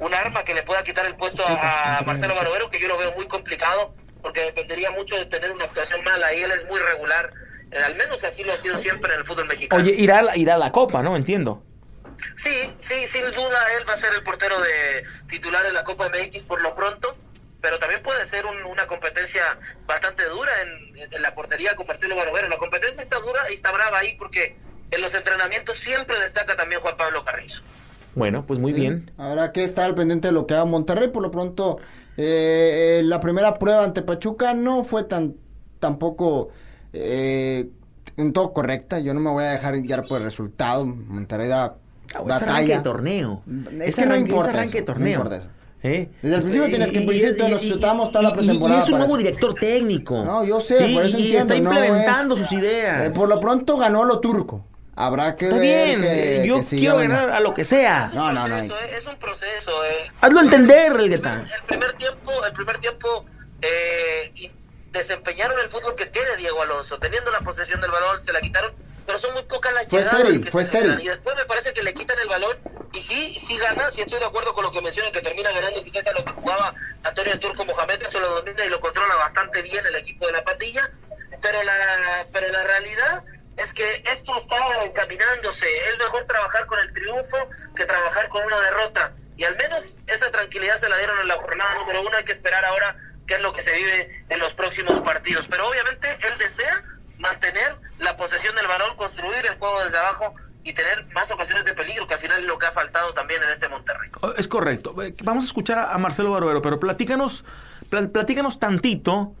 un, 0.00 0.14
arma 0.14 0.44
que 0.44 0.54
le 0.54 0.62
pueda 0.62 0.82
quitar 0.82 1.06
el 1.06 1.16
puesto 1.16 1.42
a, 1.46 2.02
Marcelo 2.06 2.34
Barovero, 2.34 2.70
que 2.70 2.80
yo 2.80 2.88
lo 2.88 2.98
veo 2.98 3.12
muy 3.12 3.26
complicado, 3.26 3.94
porque 4.22 4.42
dependería 4.42 4.90
mucho 4.90 5.16
de 5.16 5.26
tener 5.26 5.50
una 5.50 5.64
actuación 5.64 6.02
mala, 6.04 6.32
y 6.34 6.42
él 6.42 6.50
es 6.50 6.66
muy 6.66 6.78
regular, 6.78 7.32
eh, 7.70 7.78
al 7.84 7.96
menos 7.96 8.22
así 8.24 8.44
lo 8.44 8.52
ha 8.52 8.58
sido 8.58 8.76
siempre 8.76 9.12
en 9.14 9.20
el 9.20 9.26
fútbol 9.26 9.46
mexicano. 9.46 9.82
Oye, 9.82 9.94
irá, 9.96 10.36
irá 10.36 10.54
a 10.54 10.58
la 10.58 10.72
Copa, 10.72 11.02
¿no? 11.02 11.16
Entiendo. 11.16 11.64
Sí, 12.36 12.72
sí, 12.78 13.06
sin 13.06 13.24
duda 13.32 13.58
él 13.78 13.88
va 13.88 13.94
a 13.94 13.96
ser 13.96 14.12
el 14.14 14.22
portero 14.22 14.60
de 14.60 15.04
titular 15.28 15.64
en 15.66 15.74
la 15.74 15.84
Copa 15.84 16.08
MX 16.08 16.44
por 16.44 16.60
lo 16.60 16.74
pronto, 16.74 17.16
pero 17.60 17.78
también 17.78 18.02
puede 18.02 18.24
ser 18.24 18.44
una 18.46 18.86
competencia 18.86 19.42
bastante 19.86 20.24
dura 20.26 20.50
en, 20.62 21.22
la 21.22 21.34
portería 21.34 21.76
con 21.76 21.86
Marcelo 21.86 22.16
Barovero. 22.16 22.48
La 22.48 22.58
competencia 22.58 23.02
está 23.02 23.18
dura 23.20 23.40
y 23.50 23.54
está 23.54 23.72
brava 23.72 23.98
ahí 23.98 24.14
porque 24.18 24.56
en 24.90 25.00
los 25.00 25.14
entrenamientos 25.14 25.78
siempre 25.78 26.18
destaca 26.20 26.56
también 26.56 26.80
Juan 26.80 26.96
Pablo 26.96 27.24
Carrizo. 27.24 27.62
Bueno, 28.14 28.44
pues 28.44 28.58
muy 28.58 28.72
bien. 28.72 29.12
Habrá 29.18 29.52
que 29.52 29.62
estar 29.62 29.84
al 29.84 29.94
pendiente 29.94 30.28
de 30.28 30.32
lo 30.32 30.46
que 30.46 30.54
haga 30.54 30.64
Monterrey. 30.64 31.08
Por 31.08 31.22
lo 31.22 31.30
pronto, 31.30 31.78
eh, 32.16 33.02
la 33.04 33.20
primera 33.20 33.54
prueba 33.54 33.84
ante 33.84 34.02
Pachuca 34.02 34.52
no 34.52 34.82
fue 34.82 35.04
tan 35.04 35.36
tampoco 35.78 36.50
eh, 36.92 37.68
en 38.16 38.32
todo 38.32 38.52
correcta. 38.52 38.98
Yo 38.98 39.14
no 39.14 39.20
me 39.20 39.30
voy 39.30 39.44
a 39.44 39.50
dejar 39.50 39.80
guiar 39.80 40.04
por 40.04 40.18
el 40.18 40.24
resultado. 40.24 40.84
Monterrey 40.86 41.48
da 41.48 41.76
ah, 42.14 42.22
batalla. 42.22 42.76
de 42.76 42.82
torneo. 42.82 43.42
Es, 43.80 43.96
que 43.96 44.06
no 44.06 44.16
importa, 44.16 44.62
eso, 44.62 44.84
torneo. 44.84 45.24
¿Eh? 45.82 46.10
Desde 46.20 46.36
el 46.36 46.42
principio 46.42 46.68
tienes 46.68 46.92
que 46.92 47.00
decir, 47.00 47.36
nos 47.48 47.62
chutamos 47.62 48.12
toda 48.12 48.22
la 48.22 48.34
pretemporada. 48.34 48.80
Y, 48.80 48.82
es 48.84 48.90
un 48.90 48.98
nuevo 48.98 49.16
director 49.16 49.54
técnico. 49.54 50.22
No, 50.24 50.44
yo 50.44 50.60
sé, 50.60 50.90
por 50.92 51.04
eso 51.04 51.16
entiendo. 51.16 51.38
está 51.38 51.56
implementando 51.56 52.36
sus 52.36 52.52
ideas. 52.52 53.06
Eh, 53.06 53.10
por 53.10 53.28
lo 53.28 53.40
pronto 53.40 53.76
ganó 53.78 54.04
lo 54.04 54.20
turco. 54.20 54.66
Habrá 54.94 55.36
que 55.36 55.46
Está 55.46 55.58
bien, 55.58 56.44
yo 56.44 56.60
quiero 56.68 56.98
ganar 56.98 57.30
a 57.30 57.40
lo 57.40 57.54
que 57.54 57.64
sea. 57.64 58.10
No, 58.12 58.32
no, 58.32 58.46
no. 58.46 58.56
Es 58.56 59.06
un 59.06 59.16
proceso. 59.16 59.70
Eh. 59.86 60.10
Hazlo 60.20 60.42
entender, 60.42 60.92
Elgueta. 60.92 61.46
El 61.54 61.62
primer 61.66 61.92
tiempo, 61.94 62.32
el 62.44 62.52
primer 62.52 62.76
tiempo 62.78 63.24
eh, 63.62 64.50
desempeñaron 64.92 65.58
el 65.60 65.70
fútbol 65.70 65.94
que 65.94 66.04
tiene 66.04 66.36
Diego 66.36 66.60
Alonso. 66.60 66.98
Teniendo 66.98 67.30
la 67.30 67.40
posesión 67.40 67.80
del 67.80 67.90
balón, 67.90 68.20
se 68.20 68.34
la 68.34 68.40
quitaron 68.42 68.72
pero 69.10 69.18
son 69.18 69.32
muy 69.34 69.42
pocas 69.42 69.72
las 69.74 69.88
fue 69.88 70.04
llegadas 70.04 70.38
que 70.38 70.50
fue 70.52 70.64
se 70.64 70.78
Y 70.78 71.08
después 71.08 71.34
me 71.34 71.44
parece 71.44 71.72
que 71.72 71.82
le 71.82 71.92
quitan 71.92 72.16
el 72.20 72.28
balón 72.28 72.56
y 72.92 73.00
sí, 73.00 73.36
sí 73.36 73.58
gana, 73.58 73.90
sí 73.90 74.02
estoy 74.02 74.20
de 74.20 74.26
acuerdo 74.26 74.54
con 74.54 74.62
lo 74.62 74.70
que 74.70 74.80
menciona, 74.80 75.10
que 75.10 75.20
termina 75.20 75.50
ganando 75.50 75.82
quizás 75.82 76.06
a 76.06 76.12
lo 76.12 76.24
que 76.24 76.30
jugaba 76.30 76.72
Antonio 77.02 77.40
Turco 77.40 77.64
Mohamed, 77.64 77.98
que 77.98 78.06
se 78.06 78.20
lo 78.20 78.28
domina 78.28 78.64
y 78.64 78.68
lo 78.68 78.80
controla 78.80 79.16
bastante 79.16 79.62
bien 79.62 79.84
el 79.84 79.96
equipo 79.96 80.28
de 80.28 80.32
la 80.34 80.44
pandilla, 80.44 80.88
pero 81.42 81.60
la, 81.64 82.24
pero 82.32 82.52
la 82.52 82.62
realidad 82.62 83.24
es 83.56 83.74
que 83.74 84.04
esto 84.06 84.36
está 84.36 84.84
encaminándose. 84.84 85.66
Es 85.88 85.98
mejor 85.98 86.24
trabajar 86.26 86.66
con 86.66 86.78
el 86.78 86.92
triunfo 86.92 87.36
que 87.74 87.86
trabajar 87.86 88.28
con 88.28 88.44
una 88.44 88.60
derrota. 88.60 89.12
Y 89.36 89.42
al 89.42 89.56
menos 89.56 89.96
esa 90.06 90.30
tranquilidad 90.30 90.76
se 90.76 90.88
la 90.88 90.96
dieron 90.98 91.18
en 91.18 91.26
la 91.26 91.34
jornada 91.34 91.74
número 91.74 92.02
uno. 92.02 92.16
Hay 92.16 92.22
que 92.22 92.32
esperar 92.32 92.64
ahora 92.64 92.96
qué 93.26 93.34
es 93.34 93.40
lo 93.40 93.52
que 93.52 93.60
se 93.60 93.72
vive 93.72 94.24
en 94.28 94.38
los 94.38 94.54
próximos 94.54 95.00
partidos. 95.00 95.48
Pero 95.50 95.68
obviamente 95.68 96.08
él 96.28 96.38
desea 96.38 96.84
mantener 97.18 97.76
posesión 98.20 98.54
del 98.54 98.66
balón, 98.66 98.94
construir 98.96 99.46
el 99.50 99.58
juego 99.58 99.82
desde 99.82 99.96
abajo 99.96 100.34
y 100.62 100.74
tener 100.74 101.06
más 101.14 101.30
ocasiones 101.30 101.64
de 101.64 101.72
peligro, 101.72 102.06
que 102.06 102.14
al 102.14 102.20
final 102.20 102.38
es 102.38 102.46
lo 102.46 102.58
que 102.58 102.66
ha 102.66 102.72
faltado 102.72 103.14
también 103.14 103.42
en 103.42 103.48
este 103.48 103.66
Monterrey. 103.70 104.10
Oh, 104.20 104.32
es 104.36 104.46
correcto. 104.46 104.94
Eh, 105.02 105.14
vamos 105.24 105.44
a 105.44 105.46
escuchar 105.46 105.78
a 105.78 105.96
Marcelo 105.96 106.30
Barbero, 106.30 106.60
pero 106.60 106.78
platícanos, 106.78 107.46
platícanos 107.88 108.60
tantito, 108.60 109.32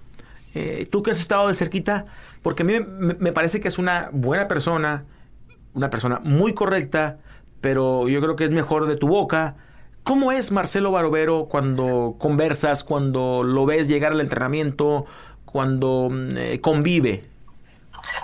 eh, 0.54 0.88
tú 0.90 1.02
que 1.02 1.10
has 1.10 1.20
estado 1.20 1.48
de 1.48 1.54
cerquita, 1.54 2.06
porque 2.42 2.62
a 2.62 2.66
mí 2.66 2.80
me, 2.80 3.32
parece 3.32 3.60
que 3.60 3.68
es 3.68 3.76
una 3.76 4.08
buena 4.12 4.48
persona, 4.48 5.04
una 5.74 5.90
persona 5.90 6.18
muy 6.24 6.54
correcta, 6.54 7.18
pero 7.60 8.08
yo 8.08 8.22
creo 8.22 8.34
que 8.34 8.44
es 8.44 8.50
mejor 8.50 8.86
de 8.86 8.96
tu 8.96 9.08
boca. 9.08 9.56
¿Cómo 10.04 10.32
es 10.32 10.50
Marcelo 10.50 10.90
Barovero 10.90 11.44
cuando 11.50 12.16
conversas, 12.18 12.82
cuando 12.82 13.42
lo 13.42 13.66
ves 13.66 13.88
llegar 13.88 14.12
al 14.12 14.22
entrenamiento, 14.22 15.04
cuando 15.44 16.08
mm, 16.10 16.36
eh, 16.38 16.60
convive? 16.62 17.29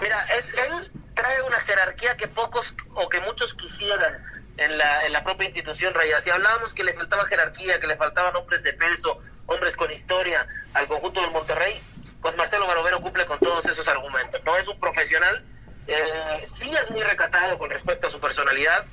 Mira, 0.00 0.22
es, 0.36 0.52
él 0.54 0.92
trae 1.14 1.42
una 1.42 1.58
jerarquía 1.60 2.16
que 2.16 2.28
pocos 2.28 2.74
o 2.94 3.08
que 3.08 3.20
muchos 3.20 3.54
quisieran 3.54 4.24
en 4.56 4.78
la, 4.78 5.06
en 5.06 5.12
la 5.12 5.24
propia 5.24 5.46
institución 5.46 5.94
Raya. 5.94 6.20
Si 6.20 6.30
hablábamos 6.30 6.74
que 6.74 6.84
le 6.84 6.94
faltaba 6.94 7.26
jerarquía, 7.26 7.80
que 7.80 7.86
le 7.86 7.96
faltaban 7.96 8.34
hombres 8.36 8.62
de 8.62 8.72
peso, 8.72 9.18
hombres 9.46 9.76
con 9.76 9.90
historia 9.90 10.46
al 10.74 10.86
conjunto 10.86 11.20
del 11.20 11.30
Monterrey, 11.30 11.80
pues 12.20 12.36
Marcelo 12.36 12.66
Barovero 12.66 13.00
cumple 13.00 13.26
con 13.26 13.38
todos 13.38 13.66
esos 13.66 13.86
argumentos. 13.88 14.40
No 14.44 14.56
es 14.56 14.66
un 14.68 14.78
profesional, 14.78 15.44
eh, 15.86 16.44
sí 16.46 16.70
es 16.82 16.90
muy 16.90 17.02
recatado 17.02 17.58
con 17.58 17.70
respecto 17.70 18.06
a 18.06 18.10
su 18.10 18.20
personalidad, 18.20 18.84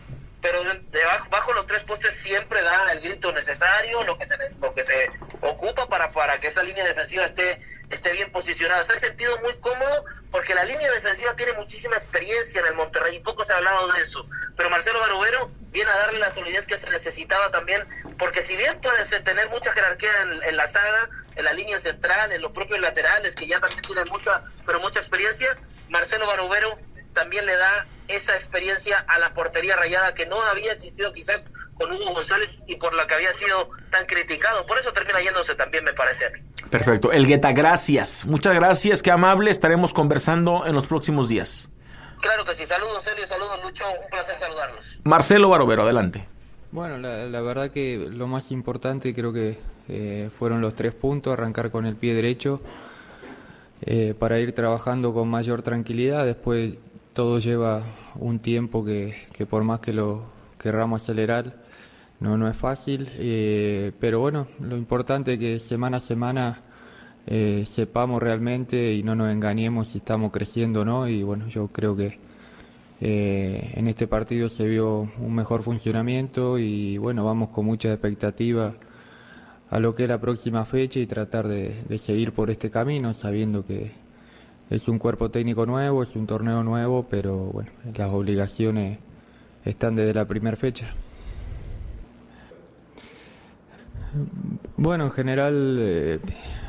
pero 0.43 0.61
debajo, 0.91 1.29
bajo 1.29 1.53
los 1.53 1.65
tres 1.67 1.85
postes 1.85 2.13
siempre 2.13 2.61
da 2.61 2.91
el 2.91 2.99
grito 2.99 3.31
necesario, 3.31 4.03
lo 4.03 4.17
que 4.17 4.25
se, 4.25 4.35
lo 4.59 4.73
que 4.75 4.83
se 4.83 5.09
ocupa 5.39 5.87
para, 5.87 6.11
para 6.11 6.37
que 6.41 6.47
esa 6.47 6.61
línea 6.63 6.83
defensiva 6.83 7.23
esté, 7.23 7.61
esté 7.89 8.11
bien 8.11 8.29
posicionada. 8.29 8.83
Se 8.83 8.91
ha 8.91 8.99
sentido 8.99 9.39
muy 9.39 9.55
cómodo 9.61 10.03
porque 10.31 10.53
la 10.53 10.65
línea 10.65 10.91
defensiva 10.91 11.33
tiene 11.37 11.53
muchísima 11.53 11.95
experiencia 11.95 12.59
en 12.59 12.67
el 12.67 12.75
Monterrey 12.75 13.15
y 13.15 13.19
poco 13.21 13.45
se 13.45 13.53
ha 13.53 13.55
hablado 13.55 13.87
de 13.93 14.01
eso. 14.01 14.27
Pero 14.57 14.69
Marcelo 14.69 14.99
Barovero 14.99 15.49
viene 15.71 15.89
a 15.89 15.95
darle 15.95 16.19
la 16.19 16.33
solidez 16.33 16.67
que 16.67 16.77
se 16.77 16.89
necesitaba 16.89 17.49
también, 17.49 17.87
porque 18.17 18.41
si 18.41 18.57
bien 18.57 18.81
puede 18.81 19.01
tener 19.21 19.47
mucha 19.47 19.71
jerarquía 19.71 20.11
en, 20.23 20.43
en 20.43 20.57
la 20.57 20.67
saga, 20.67 21.09
en 21.37 21.45
la 21.45 21.53
línea 21.53 21.79
central, 21.79 22.33
en 22.33 22.41
los 22.41 22.51
propios 22.51 22.81
laterales, 22.81 23.33
que 23.37 23.47
ya 23.47 23.61
también 23.61 23.81
tienen 23.81 24.09
mucha, 24.09 24.43
pero 24.65 24.81
mucha 24.81 24.99
experiencia, 24.99 25.57
Marcelo 25.87 26.27
Barovero 26.27 26.77
también 27.13 27.45
le 27.45 27.55
da 27.55 27.87
esa 28.07 28.35
experiencia 28.35 29.05
a 29.07 29.19
la 29.19 29.33
portería 29.33 29.75
rayada 29.75 30.13
que 30.13 30.25
no 30.25 30.35
había 30.51 30.73
existido 30.73 31.13
quizás 31.13 31.47
con 31.75 31.91
Hugo 31.91 32.13
González 32.13 32.61
y 32.67 32.75
por 32.75 32.93
la 32.95 33.07
que 33.07 33.15
había 33.15 33.33
sido 33.33 33.69
tan 33.89 34.05
criticado. 34.05 34.65
Por 34.65 34.77
eso 34.77 34.91
termina 34.93 35.21
yéndose 35.21 35.55
también, 35.55 35.83
me 35.83 35.93
parece 35.93 36.25
a 36.25 36.29
mí. 36.31 36.39
Perfecto. 36.69 37.11
Elgueta, 37.11 37.51
gracias. 37.51 38.25
Muchas 38.25 38.53
gracias, 38.55 39.01
qué 39.01 39.11
amable. 39.11 39.51
Estaremos 39.51 39.93
conversando 39.93 40.65
en 40.65 40.75
los 40.75 40.87
próximos 40.87 41.29
días. 41.29 41.69
Claro 42.21 42.45
que 42.45 42.55
sí. 42.55 42.65
Saludos, 42.65 43.05
Elio. 43.07 43.27
Saludos, 43.27 43.59
Lucho. 43.63 43.85
Un 43.89 44.09
placer 44.09 44.35
saludarlos. 44.39 45.01
Marcelo 45.03 45.49
Barovero, 45.49 45.83
adelante. 45.83 46.27
Bueno, 46.71 46.97
la, 46.97 47.41
verdad 47.41 47.69
que 47.69 48.07
lo 48.09 48.25
más 48.25 48.49
importante 48.49 49.13
creo 49.13 49.31
que 49.31 49.59
eh, 49.89 50.31
fueron 50.39 50.59
los 50.61 50.73
tres 50.73 50.93
puntos, 50.93 51.33
arrancar 51.33 51.69
con 51.69 51.85
el 51.85 51.95
pie 51.95 52.15
derecho 52.15 52.61
eh, 53.81 54.15
para 54.17 54.39
ir 54.39 54.55
trabajando 54.55 55.13
con 55.13 55.27
mayor 55.27 55.61
tranquilidad. 55.61 56.25
Después 56.25 56.73
todo 57.13 57.39
lleva 57.39 57.83
un 58.15 58.39
tiempo 58.39 58.83
que, 58.83 59.15
por 59.49 59.63
más 59.63 59.79
que 59.79 59.93
lo 59.93 60.23
querramos 60.57 61.03
acelerar, 61.03 61.55
no, 62.19 62.37
no 62.37 62.49
es 62.49 62.57
fácil, 62.57 63.09
eh, 63.15 63.91
pero 63.99 64.19
bueno, 64.19 64.47
lo 64.59 64.77
importante 64.77 65.33
es 65.33 65.39
que 65.39 65.59
semana 65.59 65.97
a 65.97 65.99
semana 65.99 66.61
eh, 67.27 67.63
sepamos 67.65 68.21
realmente 68.21 68.93
y 68.93 69.03
no 69.03 69.15
nos 69.15 69.31
engañemos 69.31 69.89
si 69.89 69.99
estamos 69.99 70.31
creciendo 70.31 70.81
o 70.81 70.85
no, 70.85 71.07
y 71.07 71.23
bueno, 71.23 71.47
yo 71.47 71.67
creo 71.67 71.95
que 71.95 72.17
eh, 73.01 73.73
en 73.75 73.87
este 73.87 74.07
partido 74.07 74.49
se 74.49 74.67
vio 74.67 75.09
un 75.19 75.35
mejor 75.35 75.63
funcionamiento 75.63 76.57
y 76.57 76.97
bueno, 76.97 77.25
vamos 77.25 77.49
con 77.49 77.65
mucha 77.65 77.91
expectativa 77.91 78.73
a 79.69 79.79
lo 79.79 79.95
que 79.95 80.03
es 80.03 80.09
la 80.09 80.21
próxima 80.21 80.65
fecha 80.65 80.99
y 80.99 81.07
tratar 81.07 81.47
de 81.47 81.97
seguir 81.97 82.31
por 82.31 82.49
este 82.49 82.71
camino, 82.71 83.13
sabiendo 83.13 83.65
que, 83.65 84.02
es 84.69 84.87
un 84.87 84.99
cuerpo 84.99 85.29
técnico 85.29 85.65
nuevo, 85.65 86.03
es 86.03 86.15
un 86.15 86.27
torneo 86.27 86.63
nuevo, 86.63 87.07
pero 87.09 87.37
bueno, 87.37 87.71
las 87.95 88.09
obligaciones 88.11 88.99
están 89.65 89.95
desde 89.95 90.13
la 90.13 90.25
primera 90.25 90.55
fecha. 90.55 90.87
Bueno, 94.77 95.05
en 95.05 95.11
general 95.11 95.77
eh, 95.79 96.19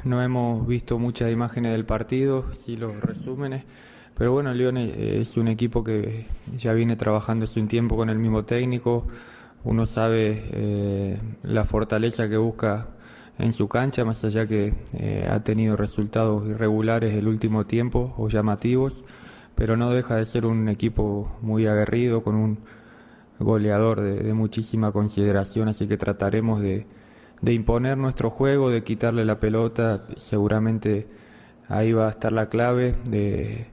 no 0.05 0.23
hemos 0.23 0.67
visto 0.67 0.99
muchas 0.99 1.31
imágenes 1.31 1.73
del 1.73 1.85
partido, 1.85 2.55
sí 2.55 2.77
los 2.77 2.99
resúmenes, 3.01 3.65
pero 4.17 4.33
bueno, 4.33 4.55
León 4.55 4.77
es 4.79 5.37
un 5.37 5.49
equipo 5.49 5.85
que 5.85 6.27
ya 6.57 6.73
viene 6.73 6.97
trabajando 6.97 7.45
hace 7.45 7.61
un 7.61 7.69
tiempo 7.69 7.97
con 7.97 8.09
el 8.09 8.19
mismo 8.19 8.45
técnico, 8.45 9.07
uno 9.65 9.87
sabe 9.87 10.43
eh, 10.53 11.19
la 11.43 11.65
fortaleza 11.65 12.29
que 12.29 12.37
busca 12.37 12.89
en 13.39 13.53
su 13.53 13.69
cancha, 13.69 14.05
más 14.05 14.25
allá 14.25 14.47
que 14.47 14.75
eh, 14.93 15.29
ha 15.31 15.43
tenido 15.43 15.77
resultados 15.77 16.47
irregulares 16.47 17.15
el 17.15 17.27
último 17.29 17.67
tiempo 17.67 18.15
o 18.17 18.29
llamativos, 18.29 19.05
pero 19.55 19.77
no 19.77 19.91
deja 19.91 20.17
de 20.17 20.27
ser 20.27 20.47
un 20.47 20.69
equipo 20.69 21.37
muy 21.41 21.67
aguerrido, 21.67 22.23
con 22.23 22.37
un 22.37 22.59
goleador 23.39 24.01
de, 24.01 24.33
muchísima 24.33 24.93
consideración, 24.93 25.69
así 25.69 25.87
que 25.89 25.97
trataremos 25.97 26.61
de, 26.61 26.87
imponer 27.47 27.99
nuestro 27.99 28.31
juego, 28.31 28.71
de 28.71 28.85
quitarle 28.85 29.25
la 29.25 29.41
pelota, 29.41 30.07
seguramente 30.17 31.07
ahí 31.69 31.93
va 31.93 32.07
a 32.07 32.11
estar 32.11 32.33
la 32.33 32.49
clave 32.49 32.95
de, 33.05 33.67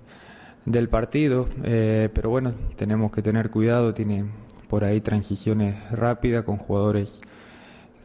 del 0.65 0.89
partido, 0.89 1.47
eh, 1.63 2.09
pero 2.13 2.29
bueno, 2.29 2.53
tenemos 2.75 3.11
que 3.11 3.21
tener 3.21 3.49
cuidado, 3.49 3.93
tiene 3.93 4.25
por 4.67 4.83
ahí 4.83 5.01
transiciones 5.01 5.91
rápidas 5.91 6.43
con 6.43 6.57
jugadores 6.57 7.21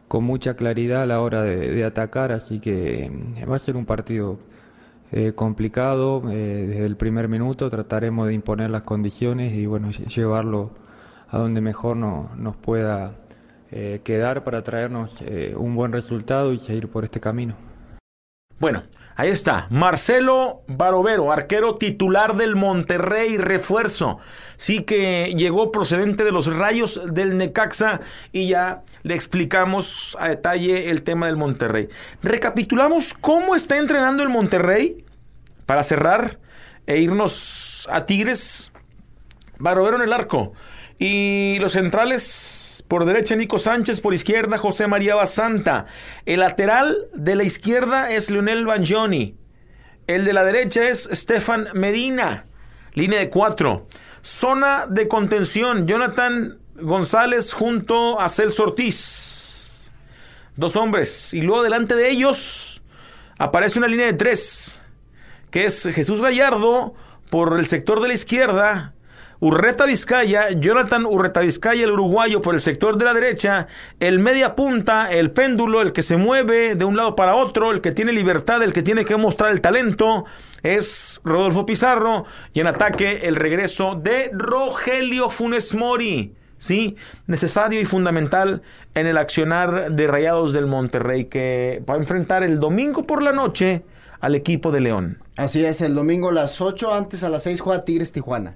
con 0.07 0.23
mucha 0.23 0.55
claridad 0.55 1.03
a 1.03 1.05
la 1.05 1.21
hora 1.21 1.43
de, 1.43 1.83
atacar, 1.83 2.31
así 2.31 2.59
que 2.59 3.11
mm, 3.11 3.49
va 3.49 3.55
a 3.55 3.59
ser 3.59 3.75
un 3.75 3.85
partido 3.85 4.39
eh, 5.11 5.33
complicado. 5.35 6.23
Eh, 6.31 6.65
desde 6.69 6.85
el 6.85 6.95
primer 6.97 7.27
minuto 7.27 7.69
trataremos 7.69 8.27
de 8.27 8.33
imponer 8.33 8.69
las 8.69 8.83
condiciones 8.83 9.53
y 9.53 9.65
bueno, 9.65 9.91
llevarlo 9.91 10.71
a 11.29 11.37
donde 11.37 11.61
mejor 11.61 11.97
no, 11.97 12.31
nos 12.37 12.55
pueda 12.55 13.15
eh, 13.69 13.99
quedar 14.03 14.45
para 14.45 14.63
traernos 14.63 15.21
eh, 15.21 15.53
un 15.57 15.75
buen 15.75 15.91
resultado 15.91 16.53
y 16.53 16.57
seguir 16.57 16.87
por 16.87 17.03
este 17.03 17.19
camino. 17.19 17.55
Bueno, 18.59 18.83
ahí 19.15 19.29
está. 19.29 19.67
Marcelo 19.69 20.63
Barovero, 20.67 21.31
arquero 21.31 21.75
titular 21.75 22.35
del 22.37 22.55
Monterrey, 22.55 23.37
refuerzo. 23.37 24.17
Sí 24.55 24.81
que 24.81 25.35
llegó 25.37 25.71
procedente 25.71 26.23
de 26.23 26.31
los 26.31 26.51
rayos 26.51 26.99
del 27.11 27.37
Necaxa 27.37 28.01
y 28.31 28.47
ya 28.47 28.81
le 29.03 29.13
explicamos 29.13 30.17
a 30.19 30.29
detalle 30.29 30.89
el 30.89 31.03
tema 31.03 31.27
del 31.27 31.37
Monterrey. 31.37 31.87
Recapitulamos 32.23 33.13
cómo 33.21 33.55
está 33.55 33.77
entrenando 33.77 34.23
el 34.23 34.29
Monterrey 34.29 35.05
para 35.67 35.83
cerrar 35.83 36.39
e 36.87 36.97
irnos 36.97 37.87
a 37.91 38.05
Tigres. 38.05 38.71
Barovero 39.59 39.97
en 39.97 40.03
el 40.03 40.13
arco. 40.13 40.53
Y 40.97 41.59
los 41.59 41.73
centrales 41.73 42.56
por 42.87 43.05
derecha, 43.05 43.35
Nico 43.35 43.59
Sánchez. 43.59 44.01
Por 44.01 44.13
izquierda, 44.13 44.57
José 44.57 44.87
María 44.87 45.15
Basanta. 45.15 45.85
El 46.25 46.39
lateral 46.39 47.07
de 47.13 47.35
la 47.35 47.43
izquierda 47.43 48.11
es 48.11 48.31
Leonel 48.31 48.65
Banjoni. 48.65 49.35
El 50.07 50.23
de 50.23 50.33
la 50.33 50.45
derecha 50.45 50.87
es 50.87 51.09
Stefan 51.11 51.67
Medina. 51.73 52.45
Línea 52.93 53.19
de 53.19 53.29
cuatro. 53.29 53.87
Zona 54.21 54.85
de 54.87 55.07
contención. 55.07 55.85
Jonathan 55.85 56.59
González 56.75 57.53
junto 57.53 58.19
a 58.19 58.29
Celso 58.29 58.63
Ortiz. 58.63 59.91
Dos 60.55 60.75
hombres. 60.77 61.33
Y 61.33 61.41
luego 61.41 61.63
delante 61.63 61.95
de 61.95 62.09
ellos 62.09 62.81
aparece 63.37 63.79
una 63.79 63.89
línea 63.89 64.05
de 64.05 64.13
tres. 64.13 64.81
Que 65.51 65.65
es 65.65 65.83
Jesús 65.83 66.21
Gallardo 66.21 66.93
por 67.29 67.59
el 67.59 67.67
sector 67.67 68.01
de 68.01 68.07
la 68.07 68.13
izquierda 68.13 68.93
Urreta 69.39 69.85
Vizcaya, 69.85 70.49
Jonathan 70.51 71.05
Urreta 71.05 71.41
Vizcaya, 71.41 71.83
el 71.83 71.91
uruguayo 71.91 72.41
por 72.41 72.55
el 72.55 72.61
sector 72.61 72.97
de 72.97 73.05
la 73.05 73.13
derecha, 73.13 73.67
el 73.99 74.19
media 74.19 74.55
punta, 74.55 75.11
el 75.11 75.29
péndulo, 75.29 75.81
el 75.81 75.93
que 75.93 76.01
se 76.01 76.17
mueve 76.17 76.73
de 76.73 76.85
un 76.85 76.97
lado 76.97 77.15
para 77.15 77.35
otro, 77.35 77.71
el 77.71 77.81
que 77.81 77.91
tiene 77.91 78.13
libertad, 78.13 78.63
el 78.63 78.73
que 78.73 78.81
tiene 78.81 79.05
que 79.05 79.15
mostrar 79.15 79.51
el 79.51 79.61
talento, 79.61 80.25
es 80.63 81.21
Rodolfo 81.23 81.67
Pizarro, 81.67 82.25
y 82.51 82.61
en 82.61 82.67
ataque 82.67 83.27
el 83.27 83.35
regreso 83.35 83.93
de 83.93 84.31
Rogelio 84.33 85.29
Funes 85.29 85.75
Mori. 85.75 86.33
Sí, 86.57 86.95
necesario 87.27 87.79
y 87.79 87.85
fundamental 87.85 88.63
en 88.95 89.05
el 89.05 89.17
accionar 89.17 89.91
de 89.91 90.07
Rayados 90.07 90.53
del 90.53 90.65
Monterrey 90.65 91.25
que 91.25 91.83
va 91.87 91.93
a 91.93 91.97
enfrentar 91.97 92.41
el 92.41 92.59
domingo 92.59 93.03
por 93.03 93.21
la 93.21 93.31
noche 93.31 93.83
al 94.19 94.33
equipo 94.33 94.71
de 94.71 94.81
León. 94.81 95.19
Así 95.35 95.63
es, 95.63 95.81
el 95.81 95.93
domingo 95.93 96.29
a 96.29 96.33
las 96.33 96.59
8, 96.59 96.95
antes 96.95 97.23
a 97.23 97.29
las 97.29 97.43
6 97.43 97.61
juega 97.61 97.85
Tigres 97.85 98.11
Tijuana. 98.11 98.55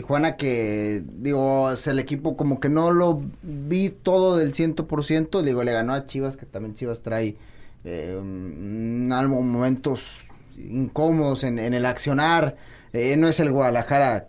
Tijuana 0.00 0.36
que, 0.36 1.02
digo, 1.06 1.72
es 1.72 1.86
el 1.86 1.98
equipo 1.98 2.34
como 2.34 2.58
que 2.58 2.70
no 2.70 2.90
lo 2.90 3.22
vi 3.42 3.90
todo 3.90 4.38
del 4.38 4.54
ciento 4.54 4.86
por 4.86 5.04
ciento, 5.04 5.42
digo, 5.42 5.62
le 5.62 5.74
ganó 5.74 5.92
a 5.92 6.06
Chivas, 6.06 6.38
que 6.38 6.46
también 6.46 6.74
Chivas 6.74 7.02
trae 7.02 7.36
eh, 7.84 8.18
momentos 8.18 10.24
incómodos 10.56 11.44
en, 11.44 11.58
el 11.58 11.84
accionar, 11.84 12.56
eh, 12.94 13.14
no 13.18 13.28
es 13.28 13.40
el 13.40 13.52
Guadalajara 13.52 14.28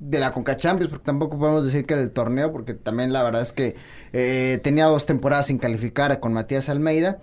de 0.00 0.20
la 0.20 0.32
Conca 0.32 0.58
Champions, 0.58 0.90
porque 0.90 1.06
tampoco 1.06 1.38
podemos 1.38 1.64
decir 1.64 1.86
que 1.86 1.96
del 1.96 2.10
torneo, 2.10 2.52
porque 2.52 2.74
también 2.74 3.14
la 3.14 3.22
verdad 3.22 3.40
es 3.40 3.54
que 3.54 3.76
eh, 4.12 4.60
tenía 4.62 4.84
dos 4.84 5.06
temporadas 5.06 5.46
sin 5.46 5.56
calificar 5.56 6.20
con 6.20 6.34
Matías 6.34 6.68
Almeida, 6.68 7.20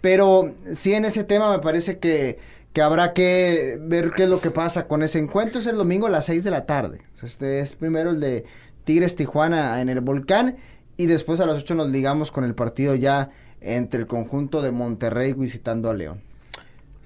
pero 0.00 0.54
sí 0.74 0.94
en 0.94 1.06
ese 1.06 1.24
tema 1.24 1.50
me 1.50 1.58
parece 1.58 1.98
que 1.98 2.38
que 2.72 2.82
habrá 2.82 3.12
que 3.12 3.78
ver 3.80 4.10
qué 4.10 4.24
es 4.24 4.28
lo 4.28 4.40
que 4.40 4.50
pasa 4.50 4.86
con 4.86 5.02
ese 5.02 5.18
encuentro. 5.18 5.58
Es 5.60 5.66
el 5.66 5.76
domingo 5.76 6.06
a 6.06 6.10
las 6.10 6.26
6 6.26 6.44
de 6.44 6.50
la 6.50 6.66
tarde. 6.66 7.02
este 7.22 7.60
es 7.60 7.72
primero 7.72 8.10
el 8.10 8.20
de 8.20 8.44
Tigres 8.84 9.16
Tijuana 9.16 9.80
en 9.80 9.88
el 9.88 10.00
Volcán 10.00 10.56
y 10.96 11.06
después 11.06 11.40
a 11.40 11.46
las 11.46 11.58
8 11.58 11.74
nos 11.74 11.90
ligamos 11.90 12.30
con 12.30 12.44
el 12.44 12.54
partido 12.54 12.94
ya 12.94 13.30
entre 13.60 14.00
el 14.00 14.06
conjunto 14.06 14.62
de 14.62 14.70
Monterrey 14.70 15.32
visitando 15.32 15.90
a 15.90 15.94
León. 15.94 16.22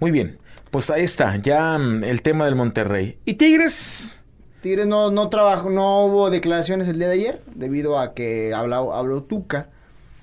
Muy 0.01 0.11
bien, 0.11 0.39
pues 0.71 0.91
ahí 0.91 1.05
está, 1.05 1.37
ya 1.37 1.79
mm, 1.79 2.05
el 2.05 2.23
tema 2.23 2.45
del 2.45 2.57
Monterrey. 2.57 3.19
¿Y 3.25 3.35
Tigres? 3.35 4.21
Tigres 4.61 4.87
no, 4.87 5.11
no 5.11 5.29
trabajó, 5.29 5.71
no 5.71 6.07
hubo 6.07 6.31
declaraciones 6.31 6.89
el 6.89 6.99
día 6.99 7.09
de 7.09 7.15
ayer, 7.15 7.43
debido 7.55 7.99
a 7.99 8.15
que 8.15 8.53
habló, 8.55 8.95
habló 8.95 9.23
Tuca 9.23 9.69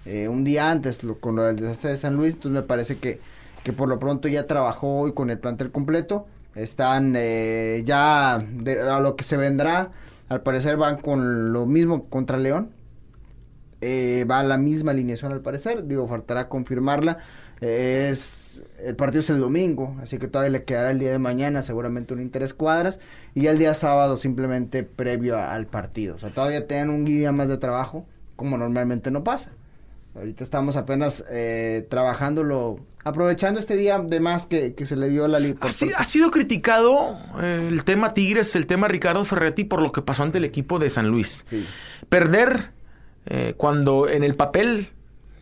eh, 0.05 0.27
un 0.27 0.43
día 0.43 0.71
antes 0.71 0.99
con 1.19 1.35
lo 1.35 1.43
del 1.43 1.57
desastre 1.57 1.91
de 1.91 1.97
San 1.97 2.15
Luis, 2.15 2.33
entonces 2.33 2.61
me 2.61 2.67
parece 2.67 2.97
que 2.97 3.19
que 3.63 3.73
por 3.73 3.89
lo 3.89 3.99
pronto 3.99 4.27
ya 4.27 4.47
trabajó 4.47 4.99
hoy 4.99 5.13
con 5.13 5.29
el 5.29 5.39
plantel 5.39 5.71
completo. 5.71 6.27
Están 6.55 7.13
eh, 7.15 7.83
ya 7.85 8.35
a 8.35 8.99
lo 8.99 9.15
que 9.15 9.23
se 9.23 9.37
vendrá. 9.37 9.91
Al 10.29 10.41
parecer 10.41 10.77
van 10.77 10.97
con 10.97 11.53
lo 11.53 11.65
mismo 11.65 12.05
contra 12.09 12.37
León. 12.37 12.71
Eh, 13.81 14.25
va 14.29 14.39
a 14.39 14.43
la 14.43 14.57
misma 14.57 14.91
alineación 14.91 15.31
al 15.31 15.41
parecer. 15.41 15.87
Digo, 15.87 16.07
faltará 16.07 16.49
confirmarla. 16.49 17.17
es 17.61 18.41
el 18.79 18.95
partido 18.95 19.19
es 19.19 19.29
el 19.29 19.39
domingo, 19.39 19.95
así 20.01 20.17
que 20.17 20.27
todavía 20.27 20.51
le 20.51 20.63
quedará 20.63 20.91
el 20.91 20.99
día 20.99 21.11
de 21.11 21.19
mañana 21.19 21.61
seguramente 21.61 22.13
un 22.13 22.21
interés 22.21 22.53
cuadras 22.53 22.99
y 23.35 23.47
el 23.47 23.57
día 23.57 23.73
sábado 23.73 24.17
simplemente 24.17 24.83
previo 24.83 25.37
al 25.37 25.67
partido. 25.67 26.15
O 26.15 26.19
sea, 26.19 26.29
todavía 26.29 26.67
tienen 26.67 26.89
un 26.89 27.05
día 27.05 27.31
más 27.31 27.47
de 27.47 27.57
trabajo, 27.57 28.05
como 28.35 28.57
normalmente 28.57 29.11
no 29.11 29.23
pasa. 29.23 29.51
Ahorita 30.15 30.43
estamos 30.43 30.75
apenas 30.75 31.23
eh, 31.29 31.87
trabajándolo, 31.89 32.79
aprovechando 33.03 33.59
este 33.59 33.75
día 33.75 33.99
de 33.99 34.19
más 34.19 34.45
que, 34.45 34.73
se 34.85 34.95
le 34.95 35.09
dio 35.09 35.27
la 35.27 35.39
liga. 35.39 35.59
Ha, 35.95 36.05
sido 36.05 36.31
criticado 36.31 37.17
eh, 37.41 37.67
el 37.69 37.83
tema 37.83 38.13
Tigres, 38.13 38.55
el 38.55 38.67
tema 38.67 38.87
Ricardo 38.87 39.23
Ferretti 39.25 39.63
por 39.63 39.81
lo 39.81 39.91
que 39.91 40.01
pasó 40.01 40.23
ante 40.23 40.37
el 40.37 40.45
equipo 40.45 40.79
de 40.79 40.89
San 40.89 41.07
Luis. 41.07 41.45
Perder 42.09 42.71
eh, 43.25 43.53
cuando 43.57 44.09
en 44.09 44.23
el 44.23 44.35
papel, 44.35 44.89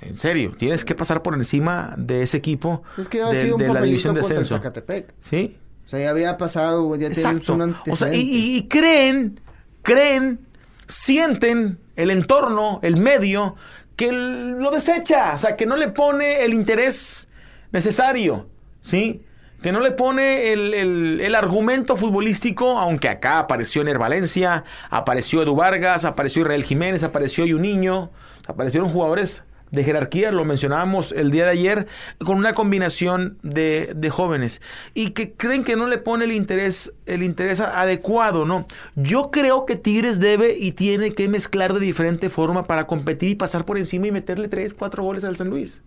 en 0.02 0.16
serio, 0.16 0.54
tienes 0.58 0.86
que 0.86 0.96
pasar 0.96 1.22
por 1.22 1.34
encima 1.34 1.94
de 1.98 2.24
ese 2.24 2.38
equipo 2.38 2.84
es 2.98 3.08
que 3.08 3.22
ha 3.22 3.34
sido 3.34 3.56
un 3.56 3.74
la 3.74 3.82
división 3.82 4.16
de 4.16 4.22
ascenso. 4.22 4.56
Zacatepec. 4.56 5.14
Sí. 5.22 5.58
O 5.86 5.90
sea, 5.90 6.00
ya 6.00 6.10
había 6.12 6.38
pasado, 6.38 6.96
ya 6.98 7.10
tienen 7.10 7.42
un 7.50 7.76
O 7.90 7.96
sea, 7.96 8.14
y, 8.14 8.58
y 8.58 8.68
creen, 8.68 9.40
creen, 9.82 10.40
sienten 10.88 11.80
el 11.96 12.12
entorno, 12.12 12.80
el 12.84 12.98
medio 12.98 13.56
que 13.96 14.12
lo 14.12 14.72
desecha, 14.72 15.34
o 15.34 15.38
sea, 15.38 15.58
que 15.58 15.66
no 15.66 15.76
le 15.76 15.90
pone 15.90 16.46
el 16.46 16.54
interés 16.54 17.29
necesario, 17.72 18.48
¿sí? 18.82 19.24
Que 19.62 19.72
no 19.72 19.82
le 19.82 19.92
pone 19.92 20.54
el, 20.54 21.36
argumento 21.36 21.98
futbolístico, 21.98 22.80
aunque 22.80 23.10
acá 23.10 23.40
apareció 23.40 23.84
Ner 23.84 23.98
Valencia, 23.98 24.64
apareció 24.90 25.44
Edu 25.44 25.56
Vargas, 25.56 26.06
apareció 26.06 26.44
Israel 26.44 26.64
Jiménez, 26.64 27.04
apareció 27.04 27.46
Niño, 27.46 28.10
aparecieron 28.48 28.90
jugadores 28.90 29.44
de 29.72 29.84
jerarquía, 29.84 30.32
lo 30.32 30.46
mencionábamos 30.46 31.12
el 31.12 31.30
día 31.30 31.46
de 31.46 31.52
ayer, 31.52 31.88
con 32.26 32.38
una 32.38 32.54
combinación 32.54 33.38
de, 33.44 33.92
de, 33.96 34.10
jóvenes 34.10 34.62
y 34.94 35.12
que 35.12 35.34
creen 35.34 35.64
que 35.64 35.76
no 35.76 35.86
le 35.86 36.00
pone 36.00 36.26
el 36.26 36.32
interés, 36.32 36.94
el 37.06 37.22
interés 37.22 37.60
adecuado, 37.60 38.46
¿no? 38.46 38.66
Yo 38.96 39.30
creo 39.30 39.66
que 39.66 39.76
Tigres 39.76 40.20
debe 40.20 40.58
y 40.58 40.72
tiene 40.72 41.14
que 41.14 41.28
mezclar 41.28 41.74
de 41.74 41.80
diferente 41.82 42.30
forma 42.30 42.66
para 42.66 42.88
competir 42.88 43.30
y 43.30 43.36
pasar 43.36 43.66
por 43.66 43.78
encima 43.78 44.08
y 44.08 44.12
meterle 44.12 44.48
tres, 44.48 44.74
cuatro 44.74 45.04
goles 45.04 45.24
al 45.24 45.38
San 45.38 45.50
Luis 45.50 45.84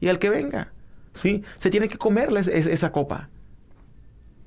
y 0.00 0.08
al 0.08 0.18
que 0.18 0.30
venga, 0.30 0.72
¿sí? 1.18 1.42
Se 1.56 1.70
tiene 1.70 1.88
que 1.88 1.98
comerle 1.98 2.40
esa 2.40 2.92
copa. 2.92 3.28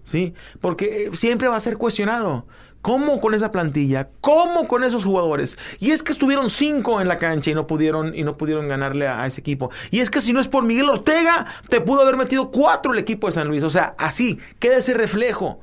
¿Sí? 0.03 0.33
Porque 0.59 1.05
eh, 1.05 1.09
siempre 1.13 1.47
va 1.47 1.55
a 1.55 1.59
ser 1.59 1.77
cuestionado. 1.77 2.47
¿Cómo 2.81 3.21
con 3.21 3.35
esa 3.35 3.51
plantilla? 3.51 4.09
¿Cómo 4.21 4.67
con 4.67 4.83
esos 4.83 5.05
jugadores? 5.05 5.59
Y 5.79 5.91
es 5.91 6.01
que 6.01 6.11
estuvieron 6.11 6.49
cinco 6.49 6.99
en 6.99 7.07
la 7.07 7.19
cancha 7.19 7.51
y 7.51 7.53
no 7.53 7.67
pudieron, 7.67 8.15
y 8.15 8.23
no 8.23 8.37
pudieron 8.37 8.67
ganarle 8.67 9.07
a, 9.07 9.25
ese 9.27 9.41
equipo. 9.41 9.69
Y 9.91 9.99
es 9.99 10.09
que 10.09 10.19
si 10.19 10.33
no 10.33 10.39
es 10.39 10.47
por 10.47 10.63
Miguel 10.63 10.89
Ortega, 10.89 11.45
te 11.69 11.79
pudo 11.79 12.01
haber 12.01 12.17
metido 12.17 12.49
cuatro 12.49 12.93
el 12.93 12.99
equipo 12.99 13.27
de 13.27 13.33
San 13.33 13.47
Luis. 13.47 13.63
O 13.63 13.69
sea, 13.69 13.93
así, 13.99 14.39
queda 14.57 14.77
ese 14.77 14.95
reflejo. 14.95 15.59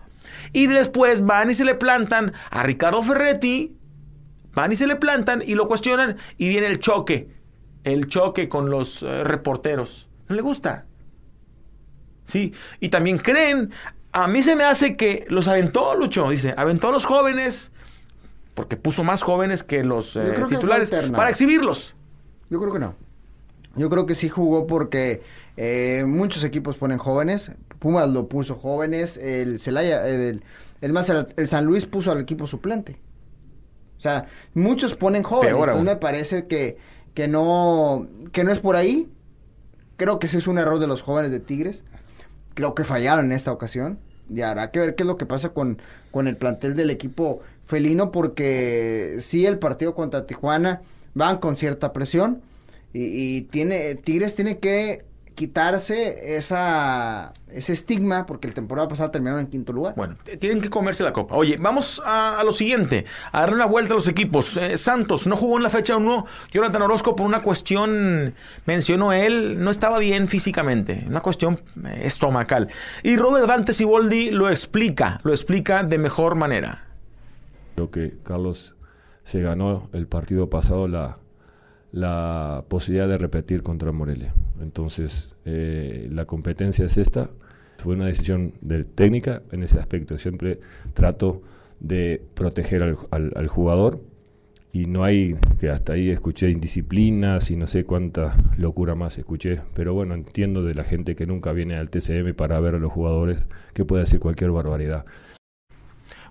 Y 0.52 0.68
después 0.68 1.26
van 1.26 1.50
y 1.50 1.54
se 1.54 1.64
le 1.64 1.74
plantan 1.74 2.32
a 2.50 2.62
Ricardo 2.62 3.02
Ferretti, 3.02 3.76
van 4.54 4.72
y 4.72 4.76
se 4.76 4.86
le 4.86 4.94
plantan 4.94 5.42
y 5.44 5.56
lo 5.56 5.66
cuestionan 5.66 6.18
y 6.36 6.48
viene 6.48 6.68
el 6.68 6.78
choque. 6.78 7.28
El 7.82 8.06
choque 8.06 8.48
con 8.48 8.70
los 8.70 9.02
eh, 9.02 9.24
reporteros. 9.24 10.08
No 10.28 10.36
le 10.36 10.42
gusta. 10.42 10.87
Sí, 12.28 12.52
y 12.78 12.90
también 12.90 13.16
creen, 13.16 13.70
a 14.12 14.28
mí 14.28 14.42
se 14.42 14.54
me 14.54 14.64
hace 14.64 14.96
que 14.96 15.24
los 15.30 15.48
aventó, 15.48 15.96
Lucho, 15.96 16.28
dice, 16.28 16.52
aventó 16.58 16.88
a 16.88 16.92
los 16.92 17.06
jóvenes, 17.06 17.72
porque 18.54 18.76
puso 18.76 19.02
más 19.02 19.22
jóvenes 19.22 19.62
que 19.62 19.82
los 19.82 20.14
eh, 20.14 20.34
titulares, 20.46 20.92
para 21.16 21.30
exhibirlos. 21.30 21.94
Yo 22.50 22.58
creo 22.58 22.72
que 22.72 22.80
no. 22.80 22.94
Yo 23.76 23.88
creo 23.88 24.04
que 24.04 24.12
sí 24.12 24.28
jugó 24.28 24.66
porque 24.66 25.22
eh, 25.56 26.04
muchos 26.06 26.44
equipos 26.44 26.76
ponen 26.76 26.98
jóvenes. 26.98 27.52
Pumas 27.78 28.08
lo 28.10 28.28
puso 28.28 28.56
jóvenes. 28.56 29.16
El 29.16 29.58
Celaya, 29.58 30.06
el, 30.06 30.42
más, 30.90 31.08
el, 31.08 31.48
San 31.48 31.64
Luis 31.64 31.86
puso 31.86 32.12
al 32.12 32.20
equipo 32.20 32.46
suplente. 32.46 33.00
O 33.96 34.00
sea, 34.00 34.26
muchos 34.52 34.96
ponen 34.96 35.22
jóvenes. 35.22 35.56
entonces 35.56 35.82
me 35.82 35.96
parece 35.96 36.46
que, 36.46 36.76
que, 37.14 37.26
no, 37.26 38.06
que 38.32 38.44
no 38.44 38.52
es 38.52 38.58
por 38.58 38.76
ahí. 38.76 39.10
Creo 39.96 40.18
que 40.18 40.26
ese 40.26 40.38
es 40.38 40.46
un 40.46 40.58
error 40.58 40.78
de 40.78 40.86
los 40.88 41.02
jóvenes 41.02 41.30
de 41.30 41.40
Tigres. 41.40 41.84
Creo 42.58 42.74
que 42.74 42.82
fallaron 42.82 43.26
en 43.26 43.32
esta 43.32 43.52
ocasión. 43.52 44.00
y 44.28 44.40
habrá 44.42 44.72
que 44.72 44.80
ver 44.80 44.96
qué 44.96 45.04
es 45.04 45.06
lo 45.06 45.16
que 45.16 45.26
pasa 45.26 45.50
con, 45.50 45.80
con 46.10 46.26
el 46.26 46.36
plantel 46.36 46.74
del 46.74 46.90
equipo 46.90 47.40
felino, 47.66 48.10
porque 48.10 49.18
sí, 49.20 49.46
el 49.46 49.60
partido 49.60 49.94
contra 49.94 50.26
Tijuana 50.26 50.82
van 51.14 51.38
con 51.38 51.54
cierta 51.56 51.92
presión 51.92 52.42
y, 52.92 53.36
y 53.36 53.42
tiene 53.42 53.94
Tigres 53.94 54.34
tiene 54.34 54.58
que 54.58 55.04
quitarse 55.38 56.36
esa 56.36 57.32
ese 57.48 57.72
estigma 57.72 58.26
porque 58.26 58.48
el 58.48 58.54
temporada 58.54 58.88
pasada 58.88 59.12
terminaron 59.12 59.40
en 59.40 59.46
quinto 59.46 59.72
lugar. 59.72 59.94
Bueno, 59.96 60.16
tienen 60.40 60.60
que 60.60 60.68
comerse 60.68 61.04
la 61.04 61.12
copa. 61.12 61.36
Oye, 61.36 61.56
vamos 61.60 62.02
a, 62.04 62.40
a 62.40 62.44
lo 62.44 62.50
siguiente, 62.50 63.04
a 63.30 63.42
darle 63.42 63.54
una 63.54 63.66
vuelta 63.66 63.94
a 63.94 63.96
los 63.96 64.08
equipos. 64.08 64.56
Eh, 64.56 64.76
Santos 64.76 65.28
no 65.28 65.36
jugó 65.36 65.56
en 65.56 65.62
la 65.62 65.70
fecha 65.70 65.96
1. 65.96 66.26
Jonathan 66.50 66.82
Orozco 66.82 67.14
por 67.14 67.24
una 67.24 67.44
cuestión, 67.44 68.34
mencionó 68.66 69.12
él, 69.12 69.62
no 69.62 69.70
estaba 69.70 70.00
bien 70.00 70.26
físicamente, 70.26 71.04
una 71.06 71.20
cuestión 71.20 71.60
eh, 71.86 72.00
estomacal. 72.02 72.68
Y 73.04 73.16
Robert 73.16 73.46
Dante 73.46 73.72
Siboldi 73.72 74.32
lo 74.32 74.50
explica, 74.50 75.20
lo 75.22 75.30
explica 75.30 75.84
de 75.84 75.98
mejor 75.98 76.34
manera. 76.34 76.84
Creo 77.76 77.92
que 77.92 78.18
Carlos 78.24 78.74
se 79.22 79.40
ganó 79.40 79.88
el 79.92 80.08
partido 80.08 80.50
pasado 80.50 80.88
la, 80.88 81.18
la 81.92 82.64
posibilidad 82.68 83.08
de 83.08 83.18
repetir 83.18 83.62
contra 83.62 83.92
Morelia. 83.92 84.34
Entonces, 84.60 85.30
eh, 85.44 86.08
la 86.10 86.26
competencia 86.26 86.84
es 86.84 86.96
esta. 86.96 87.30
Fue 87.78 87.94
una 87.94 88.06
decisión 88.06 88.54
de 88.60 88.84
técnica 88.84 89.42
en 89.52 89.62
ese 89.62 89.78
aspecto. 89.78 90.18
Siempre 90.18 90.60
trato 90.94 91.42
de 91.80 92.22
proteger 92.34 92.96
al, 93.10 93.48
jugador 93.48 94.00
y 94.72 94.86
no 94.86 95.04
hay, 95.04 95.36
que 95.60 95.70
hasta 95.70 95.94
ahí 95.94 96.10
escuché 96.10 96.50
indisciplinas 96.50 97.50
y 97.50 97.56
no 97.56 97.66
sé 97.66 97.84
cuánta 97.84 98.36
locura 98.56 98.94
más 98.94 99.16
escuché, 99.16 99.60
pero 99.74 99.94
bueno, 99.94 100.14
entiendo 100.14 100.64
de 100.64 100.74
la 100.74 100.84
gente 100.84 101.14
que 101.14 101.26
nunca 101.26 101.52
viene 101.52 101.76
al 101.76 101.88
TCM 101.88 102.34
para 102.34 102.58
ver 102.60 102.74
a 102.74 102.78
los 102.78 102.92
jugadores 102.92 103.48
que 103.74 103.84
puede 103.84 104.04
decir 104.04 104.18
cualquier 104.20 104.50
barbaridad. 104.50 105.06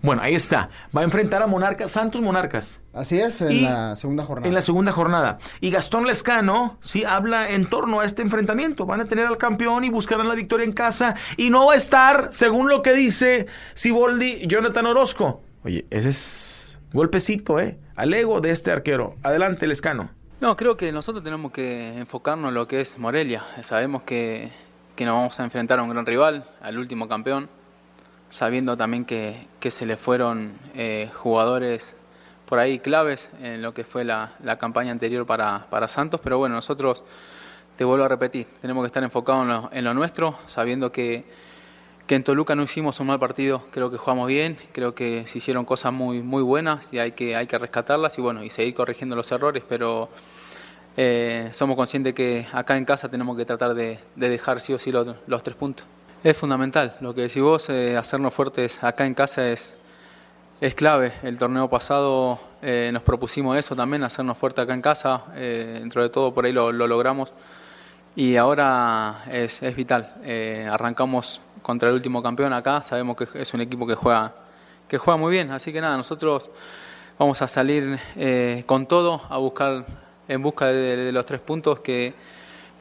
Bueno, 0.01 0.21
ahí 0.21 0.36
está. 0.36 0.69
Va 0.95 1.01
a 1.01 1.03
enfrentar 1.03 1.41
a 1.41 1.47
Monarcas, 1.47 1.91
Santos 1.91 2.21
Monarcas. 2.21 2.79
Así 2.93 3.19
es, 3.19 3.41
en 3.41 3.51
Y 3.51 3.62
la 3.62 3.95
segunda 3.95 4.23
jornada. 4.23 4.47
En 4.47 4.53
la 4.53 4.62
segunda 4.62 4.91
jornada. 4.91 5.38
Y 5.62 5.69
Gastón 5.69 6.05
Lescano, 6.05 6.77
sí, 6.81 7.03
habla 7.03 7.49
en 7.49 7.67
torno 7.67 7.99
a 7.99 8.05
este 8.05 8.21
enfrentamiento. 8.21 8.86
Van 8.86 9.01
a 9.01 9.05
tener 9.05 9.25
al 9.25 9.38
campeón 9.38 9.83
y 9.83 9.89
buscarán 9.89 10.27
la 10.27 10.36
victoria 10.36 10.65
en 10.65 10.71
casa. 10.71 11.15
Y 11.36 11.49
no 11.49 11.67
va 11.67 11.73
a 11.73 11.77
estar, 11.77 12.29
según 12.31 12.69
lo 12.69 12.81
que 12.81 12.93
dice 12.93 13.47
Siboldi, 13.73 14.47
Jonathan 14.47 14.86
Orozco. 14.88 15.41
Oye, 15.63 15.86
ese 15.89 16.10
es 16.10 16.79
golpecito, 16.93 17.60
¿eh? 17.60 17.77
Al 17.95 18.13
ego 18.13 18.41
de 18.41 18.51
este 18.51 18.71
arquero. 18.71 19.15
Adelante, 19.23 19.67
Lescano. 19.67 20.10
No, 20.39 20.55
creo 20.55 20.77
que 20.77 20.91
nosotros 20.91 21.23
tenemos 21.23 21.51
que 21.51 21.97
enfocarnos 21.97 22.49
en 22.49 22.55
lo 22.55 22.67
que 22.67 22.81
es 22.81 22.99
Morelia. 22.99 23.43
Sabemos 23.63 24.03
que, 24.03 24.51
que 24.95 25.05
nos 25.05 25.15
vamos 25.15 25.39
a 25.39 25.43
enfrentar 25.43 25.79
a 25.79 25.83
un 25.83 25.89
gran 25.89 26.05
rival, 26.05 26.45
al 26.62 26.77
último 26.77 27.07
campeón, 27.07 27.49
sabiendo 28.30 28.76
también 28.78 29.06
que, 29.06 29.48
que 29.60 29.72
se 29.72 29.86
le 29.86 29.98
fueron 29.98 30.54
eh, 30.76 31.10
jugadores 31.13 31.96
por 32.46 32.60
ahí 32.60 32.80
claves 32.80 33.32
en 33.42 33.62
lo 33.62 33.74
que 33.74 33.84
fue 33.84 34.06
la, 34.06 34.34
la 34.42 34.58
campaña 34.58 34.92
anterior 34.92 35.26
para, 35.26 35.68
para 35.70 35.88
Santos, 35.88 36.22
pero 36.24 36.38
bueno, 36.38 36.56
nosotros, 36.56 37.04
te 37.76 37.84
vuelvo 37.84 38.06
a 38.06 38.08
repetir, 38.08 38.48
tenemos 38.62 38.84
que 38.84 38.88
estar 38.88 39.04
enfocados 39.04 39.44
en 39.44 39.50
lo, 39.50 39.70
en 39.72 39.84
lo 39.84 39.94
nuestro, 39.94 40.38
sabiendo 40.46 40.92
que, 40.92 41.26
que 42.08 42.16
en 42.16 42.24
Toluca 42.24 42.56
no 42.56 42.63
hicimos 42.63 43.00
un 43.02 43.08
mal 43.08 43.20
partido, 43.20 43.66
creo 43.72 43.92
que 43.92 43.98
jugamos 43.98 44.28
bien, 44.28 44.58
creo 44.72 44.96
que 44.96 45.28
se 45.28 45.40
hicieron 45.40 45.66
cosas 45.66 45.92
muy, 45.92 46.22
muy 46.24 46.42
buenas 46.42 46.88
y 46.92 47.00
hay 47.00 47.12
que, 47.12 47.36
hay 47.36 47.48
que 47.48 47.58
rescatarlas 47.58 48.18
y 48.18 48.22
bueno, 48.22 48.44
y 48.44 48.50
seguir 48.50 48.74
corrigiendo 48.74 49.16
los 49.16 49.30
errores, 49.32 49.63
pero 49.68 50.10
eh, 50.96 51.50
somos 51.52 51.76
conscientes 51.76 52.13
que 52.13 52.48
acá 52.54 52.78
en 52.78 52.86
casa 52.86 53.10
tenemos 53.10 53.36
que 53.36 53.46
tratar 53.46 53.74
de, 53.74 54.00
de 54.16 54.30
dejar 54.30 54.62
sí 54.62 54.74
o 54.74 54.80
sí 54.80 54.92
los, 54.92 55.16
los 55.28 55.44
tres 55.44 55.58
puntos. 55.58 55.86
Es 56.28 56.36
fundamental, 56.36 56.98
lo 57.00 57.16
que 57.16 57.22
decís 57.22 57.42
vos, 57.42 57.70
eh, 57.70 57.96
hacernos 57.96 58.34
fuertes 58.34 58.84
acá 58.84 59.06
en 59.06 59.13
casa 59.13 59.48
es, 59.48 59.78
es 60.60 60.76
clave. 60.76 61.13
El 61.24 61.40
torneo 61.40 61.70
pasado 61.70 62.38
eh, 62.62 62.90
nos 62.92 63.02
propusimos 63.02 63.58
eso 63.58 63.78
también, 63.78 64.04
hacernos 64.04 64.38
fuertes 64.38 64.62
acá 64.62 64.74
en 64.74 64.82
casa, 64.82 65.24
eh, 65.36 65.78
dentro 65.80 66.04
de 66.04 66.10
todo 66.10 66.34
por 66.34 66.44
ahí 66.44 66.52
lo, 66.52 66.74
lo 66.74 66.86
logramos. 66.86 67.32
Y 68.18 68.36
ahora 68.36 69.24
es, 69.32 69.63
es 69.63 69.74
vital. 69.74 70.16
Arrancamos 70.70 71.40
contra 71.62 71.88
el 71.88 71.96
último 71.96 72.22
campeón 72.22 72.52
acá, 72.52 72.82
sabemos 72.82 73.16
que 73.16 73.26
es 73.40 73.54
un 73.54 73.62
equipo 73.62 73.88
que 73.88 73.96
juega, 73.96 74.36
que 74.90 74.98
juega 74.98 75.16
muy 75.18 75.32
bien, 75.32 75.52
así 75.52 75.72
que 75.72 75.80
nada, 75.80 75.96
nosotros 75.96 76.52
vamos 77.18 77.42
a 77.42 77.48
salir 77.48 77.98
con 78.66 78.86
todo 78.86 79.22
a 79.30 79.38
buscar 79.38 79.86
en 80.28 80.42
busca 80.42 80.66
de, 80.66 80.98
de 80.98 81.12
los 81.13 81.26
tres 81.26 81.40
puntos 81.40 81.80
que, 81.80 82.13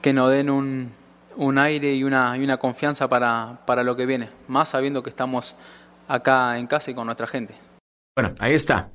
que 0.02 0.12
nos 0.12 0.32
den 0.32 0.50
un, 0.50 0.90
un 1.36 1.58
aire 1.58 1.94
y 1.94 2.04
una, 2.04 2.36
y 2.36 2.42
una 2.44 2.56
confianza 2.58 3.08
para, 3.08 3.60
para 3.66 3.82
lo 3.84 3.96
que 3.96 4.06
viene, 4.06 4.28
más 4.48 4.70
sabiendo 4.70 5.02
que 5.02 5.10
estamos 5.10 5.56
acá 6.08 6.58
en 6.58 6.66
casa 6.66 6.90
y 6.90 6.94
con 6.94 7.06
nuestra 7.06 7.26
gente. 7.26 7.54
Bueno, 8.16 8.34
ahí 8.40 8.54
está. 8.54 8.88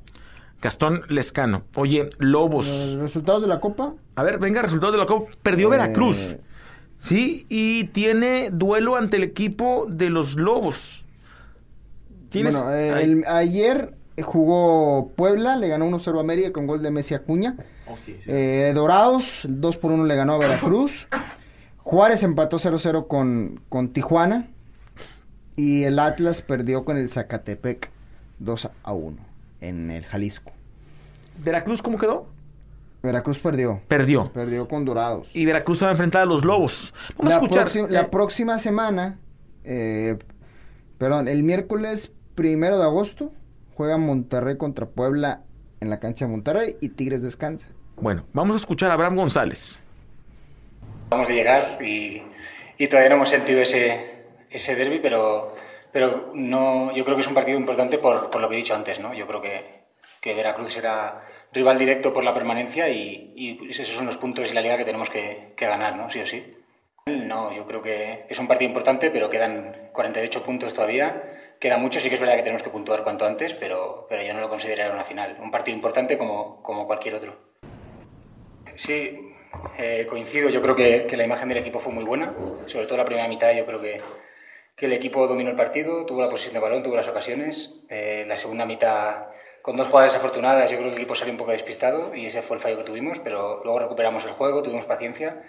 Gastón 0.61 1.03
Lescano. 1.09 1.63
Oye, 1.75 2.09
Lobos. 2.19 2.67
¿Los 2.67 2.95
resultados 2.97 3.41
de 3.41 3.47
la 3.47 3.59
Copa? 3.59 3.93
A 4.15 4.23
ver, 4.23 4.37
venga, 4.39 4.61
resultados 4.61 4.93
de 4.93 4.99
la 4.99 5.05
Copa. 5.07 5.31
Perdió 5.41 5.67
Eh, 5.67 5.71
Veracruz. 5.71 6.37
Sí, 6.99 7.45
y 7.49 7.85
tiene 7.85 8.49
duelo 8.51 8.95
ante 8.95 9.17
el 9.17 9.23
equipo 9.23 9.87
de 9.89 10.09
los 10.11 10.35
Lobos. 10.35 11.05
¿Tienes? 12.29 12.53
Bueno, 12.53 12.71
eh, 12.73 13.01
el- 13.03 13.25
ayer 13.27 13.95
jugó 14.23 15.11
Puebla, 15.15 15.55
le 15.57 15.67
ganó 15.67 15.85
1-0 15.87 16.17
a 16.19 16.21
América 16.21 16.51
con 16.51 16.67
gol 16.67 16.81
de 16.83 16.91
Messi 16.91 17.15
Acuña. 17.15 17.55
Oh, 17.87 17.97
sí, 18.05 18.15
sí. 18.23 18.29
Eh, 18.31 18.71
Dorados, 18.75 19.41
2 19.47 19.77
por 19.77 19.91
1 19.91 20.05
le 20.05 20.15
ganó 20.15 20.33
a 20.33 20.37
Veracruz. 20.37 21.07
Juárez 21.83 22.23
empató 22.23 22.57
0-0 22.57 23.07
con, 23.07 23.61
con 23.69 23.89
Tijuana. 23.89 24.47
Y 25.55 25.83
el 25.83 25.99
Atlas 25.99 26.41
perdió 26.41 26.85
con 26.85 26.97
el 26.97 27.09
Zacatepec 27.09 27.91
2 28.39 28.69
a 28.83 28.93
1 28.93 29.17
en 29.59 29.91
el 29.91 30.05
Jalisco. 30.05 30.51
¿Veracruz 31.43 31.81
cómo 31.81 31.97
quedó? 31.99 32.27
Veracruz 33.03 33.39
perdió. 33.39 33.81
Perdió. 33.87 34.31
Perdió 34.31 34.67
con 34.67 34.85
Dorados. 34.85 35.29
Y 35.35 35.45
Veracruz 35.45 35.79
se 35.79 35.85
va 35.85 35.89
a 35.89 35.93
enfrentar 35.93 36.21
a 36.21 36.25
los 36.25 36.45
Lobos. 36.45 36.93
Vamos 37.17 37.29
la, 37.33 37.35
a 37.39 37.41
escuchar. 37.41 37.63
próxima- 37.63 37.87
eh, 37.87 37.91
la 37.91 38.09
próxima 38.11 38.59
semana, 38.59 39.17
eh, 39.63 40.17
perdón, 40.97 41.27
el 41.27 41.43
miércoles 41.43 42.11
primero 42.35 42.77
de 42.77 42.83
agosto, 42.83 43.31
juega 43.75 43.97
Monterrey 43.97 44.57
contra 44.57 44.85
Puebla 44.87 45.41
en 45.79 45.89
la 45.89 45.99
cancha 45.99 46.25
de 46.25 46.31
Monterrey 46.31 46.75
y 46.79 46.89
Tigres 46.89 47.21
descansa. 47.21 47.67
Bueno, 47.97 48.23
vamos 48.33 48.55
a 48.55 48.57
escuchar 48.57 48.89
a 48.91 48.93
Abraham 48.93 49.15
González. 49.15 49.83
Vamos 51.11 51.27
de 51.27 51.33
llegar 51.33 51.77
y, 51.83 52.23
y 52.77 52.87
todavía 52.87 53.09
no 53.09 53.15
hemos 53.17 53.29
sentido 53.29 53.61
ese, 53.61 54.23
ese 54.49 54.75
derby, 54.75 54.99
pero, 54.99 55.53
pero 55.91 56.31
no, 56.33 56.93
yo 56.93 57.03
creo 57.03 57.17
que 57.17 57.21
es 57.21 57.27
un 57.27 57.33
partido 57.33 57.59
importante 57.59 57.97
por, 57.97 58.29
por 58.29 58.39
lo 58.39 58.47
que 58.47 58.55
he 58.55 58.59
dicho 58.59 58.73
antes. 58.73 58.97
¿no? 59.01 59.13
Yo 59.13 59.27
creo 59.27 59.41
que, 59.41 59.81
que 60.21 60.33
Veracruz 60.33 60.71
será 60.71 61.21
rival 61.51 61.77
directo 61.77 62.13
por 62.13 62.23
la 62.23 62.33
permanencia 62.33 62.87
y, 62.87 63.33
y 63.35 63.71
esos 63.71 63.89
son 63.89 64.05
los 64.05 64.15
puntos 64.15 64.49
y 64.49 64.53
la 64.53 64.61
liga 64.61 64.77
que 64.77 64.85
tenemos 64.85 65.09
que, 65.09 65.51
que 65.57 65.65
ganar, 65.65 65.97
¿no? 65.97 66.09
sí 66.09 66.21
o 66.21 66.25
sí. 66.25 66.55
No, 67.07 67.53
yo 67.53 67.65
creo 67.67 67.81
que 67.81 68.25
es 68.29 68.39
un 68.39 68.47
partido 68.47 68.69
importante, 68.69 69.11
pero 69.11 69.29
quedan 69.29 69.89
48 69.91 70.43
puntos 70.43 70.73
todavía. 70.73 71.55
Queda 71.59 71.75
mucho, 71.75 71.99
sí 71.99 72.07
que 72.07 72.15
es 72.15 72.21
verdad 72.21 72.37
que 72.37 72.43
tenemos 72.43 72.63
que 72.63 72.69
puntuar 72.69 73.03
cuanto 73.03 73.25
antes, 73.25 73.53
pero, 73.55 74.05
pero 74.07 74.23
yo 74.23 74.33
no 74.33 74.39
lo 74.39 74.47
consideraría 74.47 74.93
una 74.93 75.03
final. 75.03 75.35
Un 75.41 75.51
partido 75.51 75.75
importante 75.75 76.17
como, 76.17 76.63
como 76.63 76.87
cualquier 76.87 77.15
otro. 77.15 77.35
Sí, 78.75 79.30
eh, 79.77 80.05
coincido. 80.09 80.49
Yo 80.49 80.61
creo 80.61 80.75
que, 80.75 81.05
que 81.07 81.17
la 81.17 81.23
imagen 81.25 81.49
del 81.49 81.57
equipo 81.59 81.79
fue 81.79 81.91
muy 81.93 82.03
buena. 82.03 82.33
Sobre 82.67 82.85
todo 82.87 82.97
la 82.97 83.05
primera 83.05 83.27
mitad, 83.27 83.51
yo 83.53 83.65
creo 83.65 83.81
que, 83.81 84.01
que 84.75 84.85
el 84.85 84.93
equipo 84.93 85.27
dominó 85.27 85.49
el 85.49 85.55
partido, 85.55 86.05
tuvo 86.05 86.21
la 86.21 86.29
posición 86.29 86.53
de 86.53 86.59
balón, 86.59 86.83
tuvo 86.83 86.95
las 86.95 87.07
ocasiones. 87.07 87.75
Eh, 87.89 88.25
la 88.27 88.37
segunda 88.37 88.65
mitad, 88.65 89.25
con 89.61 89.77
dos 89.77 89.87
jugadas 89.87 90.13
desafortunadas, 90.13 90.69
yo 90.71 90.77
creo 90.77 90.89
que 90.89 90.95
el 90.95 91.01
equipo 91.01 91.15
salió 91.15 91.33
un 91.33 91.37
poco 91.37 91.51
despistado 91.51 92.15
y 92.15 92.25
ese 92.25 92.41
fue 92.41 92.57
el 92.57 92.63
fallo 92.63 92.77
que 92.77 92.83
tuvimos, 92.83 93.19
pero 93.19 93.61
luego 93.63 93.79
recuperamos 93.79 94.23
el 94.25 94.31
juego, 94.31 94.63
tuvimos 94.63 94.85
paciencia. 94.85 95.43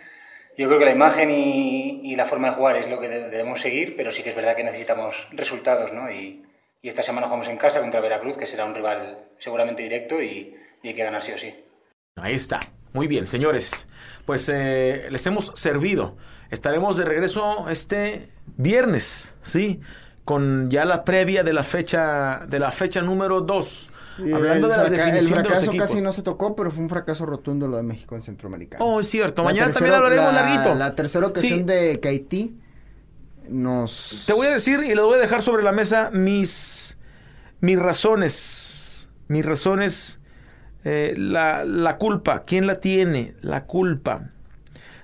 Yo 0.58 0.66
creo 0.68 0.78
que 0.78 0.84
la 0.84 0.92
imagen 0.92 1.30
y, 1.30 2.12
y 2.12 2.14
la 2.16 2.26
forma 2.26 2.50
de 2.50 2.56
jugar 2.56 2.76
es 2.76 2.90
lo 2.90 3.00
que 3.00 3.08
de- 3.08 3.30
debemos 3.30 3.60
seguir, 3.62 3.96
pero 3.96 4.12
sí 4.12 4.22
que 4.22 4.30
es 4.30 4.36
verdad 4.36 4.54
que 4.54 4.64
necesitamos 4.64 5.26
resultados, 5.32 5.94
¿no? 5.94 6.10
Y, 6.10 6.44
y 6.82 6.88
esta 6.90 7.02
semana 7.02 7.26
jugamos 7.28 7.48
en 7.48 7.56
casa 7.56 7.80
contra 7.80 8.00
Veracruz, 8.00 8.36
que 8.36 8.46
será 8.46 8.66
un 8.66 8.74
rival 8.74 9.16
seguramente 9.38 9.82
directo 9.82 10.20
y, 10.20 10.54
y 10.82 10.88
hay 10.88 10.94
que 10.94 11.04
ganar 11.04 11.22
sí 11.22 11.32
o 11.32 11.38
sí. 11.38 11.54
Ahí 12.16 12.34
está. 12.34 12.60
Muy 12.92 13.06
bien, 13.06 13.26
señores. 13.26 13.86
Pues 14.26 14.48
eh, 14.52 15.08
les 15.10 15.26
hemos 15.26 15.52
servido. 15.54 16.16
Estaremos 16.50 16.96
de 16.96 17.04
regreso 17.04 17.68
este 17.70 18.30
viernes, 18.56 19.34
¿sí? 19.42 19.80
Con 20.24 20.70
ya 20.70 20.84
la 20.84 21.04
previa 21.04 21.42
de 21.42 21.52
la 21.52 21.62
fecha 21.64 22.44
de 22.48 22.58
la 22.58 22.70
fecha 22.70 23.00
número 23.02 23.40
2. 23.40 23.88
Hablando 24.34 24.66
el, 24.68 24.72
de 24.72 24.76
la 24.76 24.84
fraca- 24.84 25.18
el 25.18 25.24
de 25.24 25.34
fracaso 25.34 25.72
casi 25.76 26.00
no 26.02 26.12
se 26.12 26.22
tocó, 26.22 26.54
pero 26.54 26.70
fue 26.70 26.82
un 26.82 26.90
fracaso 26.90 27.24
rotundo 27.24 27.66
lo 27.66 27.78
de 27.78 27.82
México 27.82 28.14
en 28.14 28.20
Centroamericano. 28.22 28.84
Oh, 28.84 29.00
es 29.00 29.08
cierto. 29.08 29.42
La 29.42 29.48
Mañana 29.48 29.72
también 29.72 29.94
hablaremos 29.94 30.34
la- 30.34 30.42
larguito. 30.42 30.74
La 30.74 30.94
tercera 30.94 31.26
ocasión 31.26 31.60
Sí. 31.60 31.64
de 31.64 31.98
que 31.98 32.08
Haití 32.08 32.58
nos... 33.48 34.24
Te 34.26 34.32
voy 34.34 34.46
a 34.46 34.50
decir 34.54 34.80
y 34.84 34.94
le 34.94 35.00
voy 35.00 35.14
a 35.18 35.22
dejar 35.22 35.42
sobre 35.42 35.62
la 35.62 35.72
mesa 35.72 36.10
mis, 36.12 36.96
mis 37.60 37.78
razones. 37.78 39.08
Mis 39.28 39.44
razones. 39.46 40.20
Eh, 40.84 41.14
la, 41.16 41.64
la 41.64 41.96
culpa. 41.98 42.44
¿Quién 42.44 42.66
la 42.66 42.76
tiene? 42.76 43.34
La 43.40 43.64
culpa. 43.64 44.30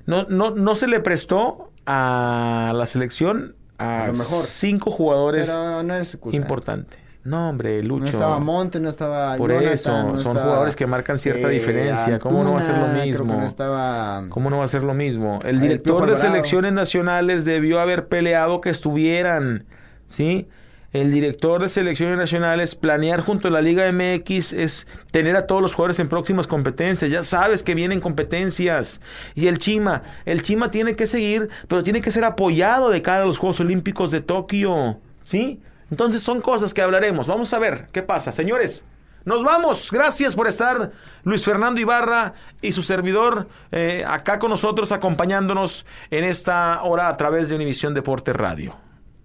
No, 0.07 0.25
no, 0.25 0.51
no 0.51 0.75
se 0.77 0.87
le 0.88 1.01
prestó 1.01 1.71
a 1.87 2.73
la 2.75 2.87
selección 2.87 3.55
a, 3.79 4.05
A 4.05 4.07
lo 4.09 4.14
mejor. 4.14 4.45
cinco 4.45 4.91
jugadores 4.91 5.47
Pero 5.47 5.83
no 5.83 6.35
importantes. 6.35 6.99
No, 7.25 7.51
hombre, 7.51 7.83
Lucho. 7.83 8.05
No 8.05 8.09
estaba 8.11 8.38
Monte, 8.38 8.81
no 8.81 8.88
estaba 8.88 9.37
Por 9.37 9.51
Jonathan, 9.51 9.73
eso, 9.75 10.03
no 10.03 10.09
son 10.17 10.19
estaba, 10.19 10.43
jugadores 10.45 10.77
que 10.77 10.87
marcan 10.87 11.19
cierta 11.19 11.49
eh, 11.49 11.55
diferencia. 11.55 12.19
¿Cómo 12.19 12.43
no 12.43 12.55
va 12.55 12.61
a 12.61 12.62
ser 12.62 12.77
lo 12.79 12.85
Antuna, 12.87 13.05
mismo? 13.05 13.35
no 13.35 13.45
estaba... 13.45 14.25
¿Cómo 14.31 14.49
no 14.49 14.59
va 14.59 14.64
a 14.64 14.69
ser 14.69 14.83
lo 14.83 14.95
mismo? 14.95 15.38
El 15.43 15.57
El 15.57 15.61
director 15.61 16.09
de 16.09 16.17
selecciones 16.17 16.73
nacionales 16.73 17.45
debió 17.45 17.81
haber 17.81 18.09
peleado 18.09 18.61
que 18.62 18.71
estuvieran, 18.71 19.67
¿sí? 20.07 20.49
El 20.90 21.11
director 21.11 21.61
de 21.61 21.68
selecciones 21.68 22.16
nacionales 22.16 22.74
planear 22.74 23.20
junto 23.20 23.48
a 23.48 23.51
la 23.51 23.61
Liga 23.61 23.92
MX 23.92 24.55
es 24.55 24.87
tener 25.11 25.37
a 25.37 25.46
todos 25.46 25.61
los 25.61 25.74
jugadores 25.74 25.98
en 25.98 26.09
próximas 26.09 26.46
competencias. 26.46 27.11
Ya 27.11 27.22
sabes 27.22 27.62
que 27.62 27.74
vienen 27.74 28.01
competencias. 28.01 29.03
Y 29.35 29.48
el 29.48 29.59
Chima, 29.59 30.03
el 30.24 30.42
Chima 30.42 30.70
tiene 30.70 30.96
que 30.96 31.07
seguir, 31.07 31.51
pero 31.68 31.83
tiene 31.83 32.01
que 32.01 32.11
ser 32.11 32.24
apoyado 32.24 32.88
de 32.88 33.03
cara 33.03 33.24
a 33.24 33.27
los 33.27 33.37
Juegos 33.37 33.61
Olímpicos 33.61 34.11
de 34.11 34.22
Tokio, 34.22 34.98
¿sí? 35.24 35.61
Entonces 35.90 36.22
son 36.22 36.40
cosas 36.40 36.72
que 36.72 36.81
hablaremos. 36.81 37.27
Vamos 37.27 37.53
a 37.53 37.59
ver 37.59 37.88
qué 37.92 38.03
pasa. 38.03 38.33
Señores, 38.33 38.87
nos 39.27 39.44
vamos. 39.44 39.90
Gracias 39.92 40.35
por 40.35 40.46
estar 40.46 40.92
Luis 41.22 41.44
Fernando 41.44 41.83
Ibarra 41.83 42.33
y 42.62 42.72
su 42.72 42.83
servidor 42.83 43.46
eh, 43.72 44.05
acá 44.09 44.38
con 44.38 44.48
nosotros 44.48 44.90
acompañándonos 44.90 45.85
en 46.11 46.24
esta 46.24 46.83
hora 46.83 47.09
a 47.09 47.16
través 47.18 47.51
de 47.51 47.57
Univisión 47.57 47.92
Deporte 47.92 48.33
Radio. 48.33 48.74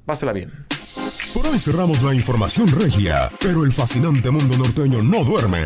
Pásela 0.05 0.33
bien. 0.33 0.72
Por 1.33 1.47
hoy 1.47 1.59
cerramos 1.59 2.01
la 2.01 2.13
información 2.13 2.67
regia, 2.67 3.31
pero 3.39 3.65
el 3.65 3.73
fascinante 3.73 4.29
mundo 4.29 4.57
norteño 4.57 5.01
no 5.01 5.23
duerme. 5.23 5.65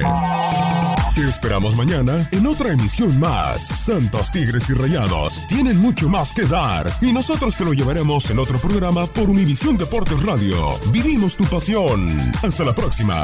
Te 1.15 1.27
esperamos 1.27 1.75
mañana 1.75 2.29
en 2.31 2.45
otra 2.45 2.71
emisión 2.71 3.19
más. 3.19 3.65
Santos 3.65 4.29
Tigres 4.31 4.69
y 4.69 4.73
Rayados 4.73 5.41
tienen 5.47 5.77
mucho 5.77 6.07
más 6.07 6.31
que 6.31 6.45
dar 6.45 6.95
y 7.01 7.11
nosotros 7.11 7.55
te 7.55 7.65
lo 7.65 7.73
llevaremos 7.73 8.29
en 8.29 8.39
otro 8.39 8.59
programa 8.59 9.07
por 9.07 9.29
Univisión 9.29 9.77
Deportes 9.77 10.21
Radio. 10.23 10.79
Vivimos 10.91 11.35
tu 11.35 11.45
pasión. 11.45 12.31
Hasta 12.43 12.63
la 12.63 12.73
próxima. 12.75 13.23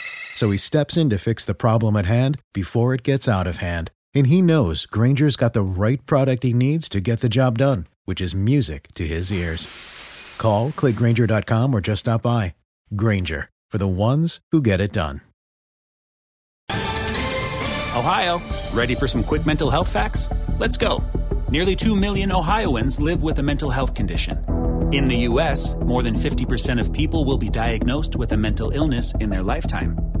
So 0.35 0.51
he 0.51 0.57
steps 0.57 0.97
in 0.97 1.09
to 1.09 1.17
fix 1.17 1.45
the 1.45 1.53
problem 1.53 1.95
at 1.95 2.05
hand 2.05 2.39
before 2.53 2.93
it 2.93 3.03
gets 3.03 3.27
out 3.27 3.47
of 3.47 3.57
hand. 3.57 3.91
And 4.13 4.27
he 4.27 4.41
knows 4.41 4.85
Granger's 4.85 5.35
got 5.35 5.53
the 5.53 5.61
right 5.61 6.05
product 6.05 6.43
he 6.43 6.53
needs 6.53 6.89
to 6.89 6.99
get 6.99 7.21
the 7.21 7.29
job 7.29 7.57
done, 7.57 7.87
which 8.05 8.19
is 8.19 8.35
music 8.35 8.87
to 8.95 9.07
his 9.07 9.31
ears. 9.31 9.67
Call, 10.37 10.71
clickgranger.com, 10.71 11.73
or 11.73 11.81
just 11.81 12.01
stop 12.01 12.23
by. 12.23 12.55
Granger, 12.95 13.49
for 13.69 13.77
the 13.77 13.87
ones 13.87 14.41
who 14.51 14.61
get 14.61 14.81
it 14.81 14.91
done. 14.91 15.21
Ohio, 17.93 18.41
ready 18.73 18.95
for 18.95 19.07
some 19.07 19.23
quick 19.23 19.45
mental 19.45 19.69
health 19.69 19.91
facts? 19.91 20.29
Let's 20.57 20.77
go. 20.77 21.03
Nearly 21.49 21.75
2 21.75 21.95
million 21.95 22.31
Ohioans 22.31 22.99
live 22.99 23.21
with 23.21 23.39
a 23.39 23.43
mental 23.43 23.69
health 23.69 23.93
condition. 23.93 24.37
In 24.93 25.05
the 25.05 25.17
U.S., 25.29 25.75
more 25.75 26.01
than 26.01 26.15
50% 26.15 26.79
of 26.79 26.91
people 26.93 27.25
will 27.25 27.37
be 27.37 27.49
diagnosed 27.49 28.15
with 28.15 28.31
a 28.31 28.37
mental 28.37 28.71
illness 28.71 29.13
in 29.15 29.29
their 29.29 29.43
lifetime. 29.43 30.20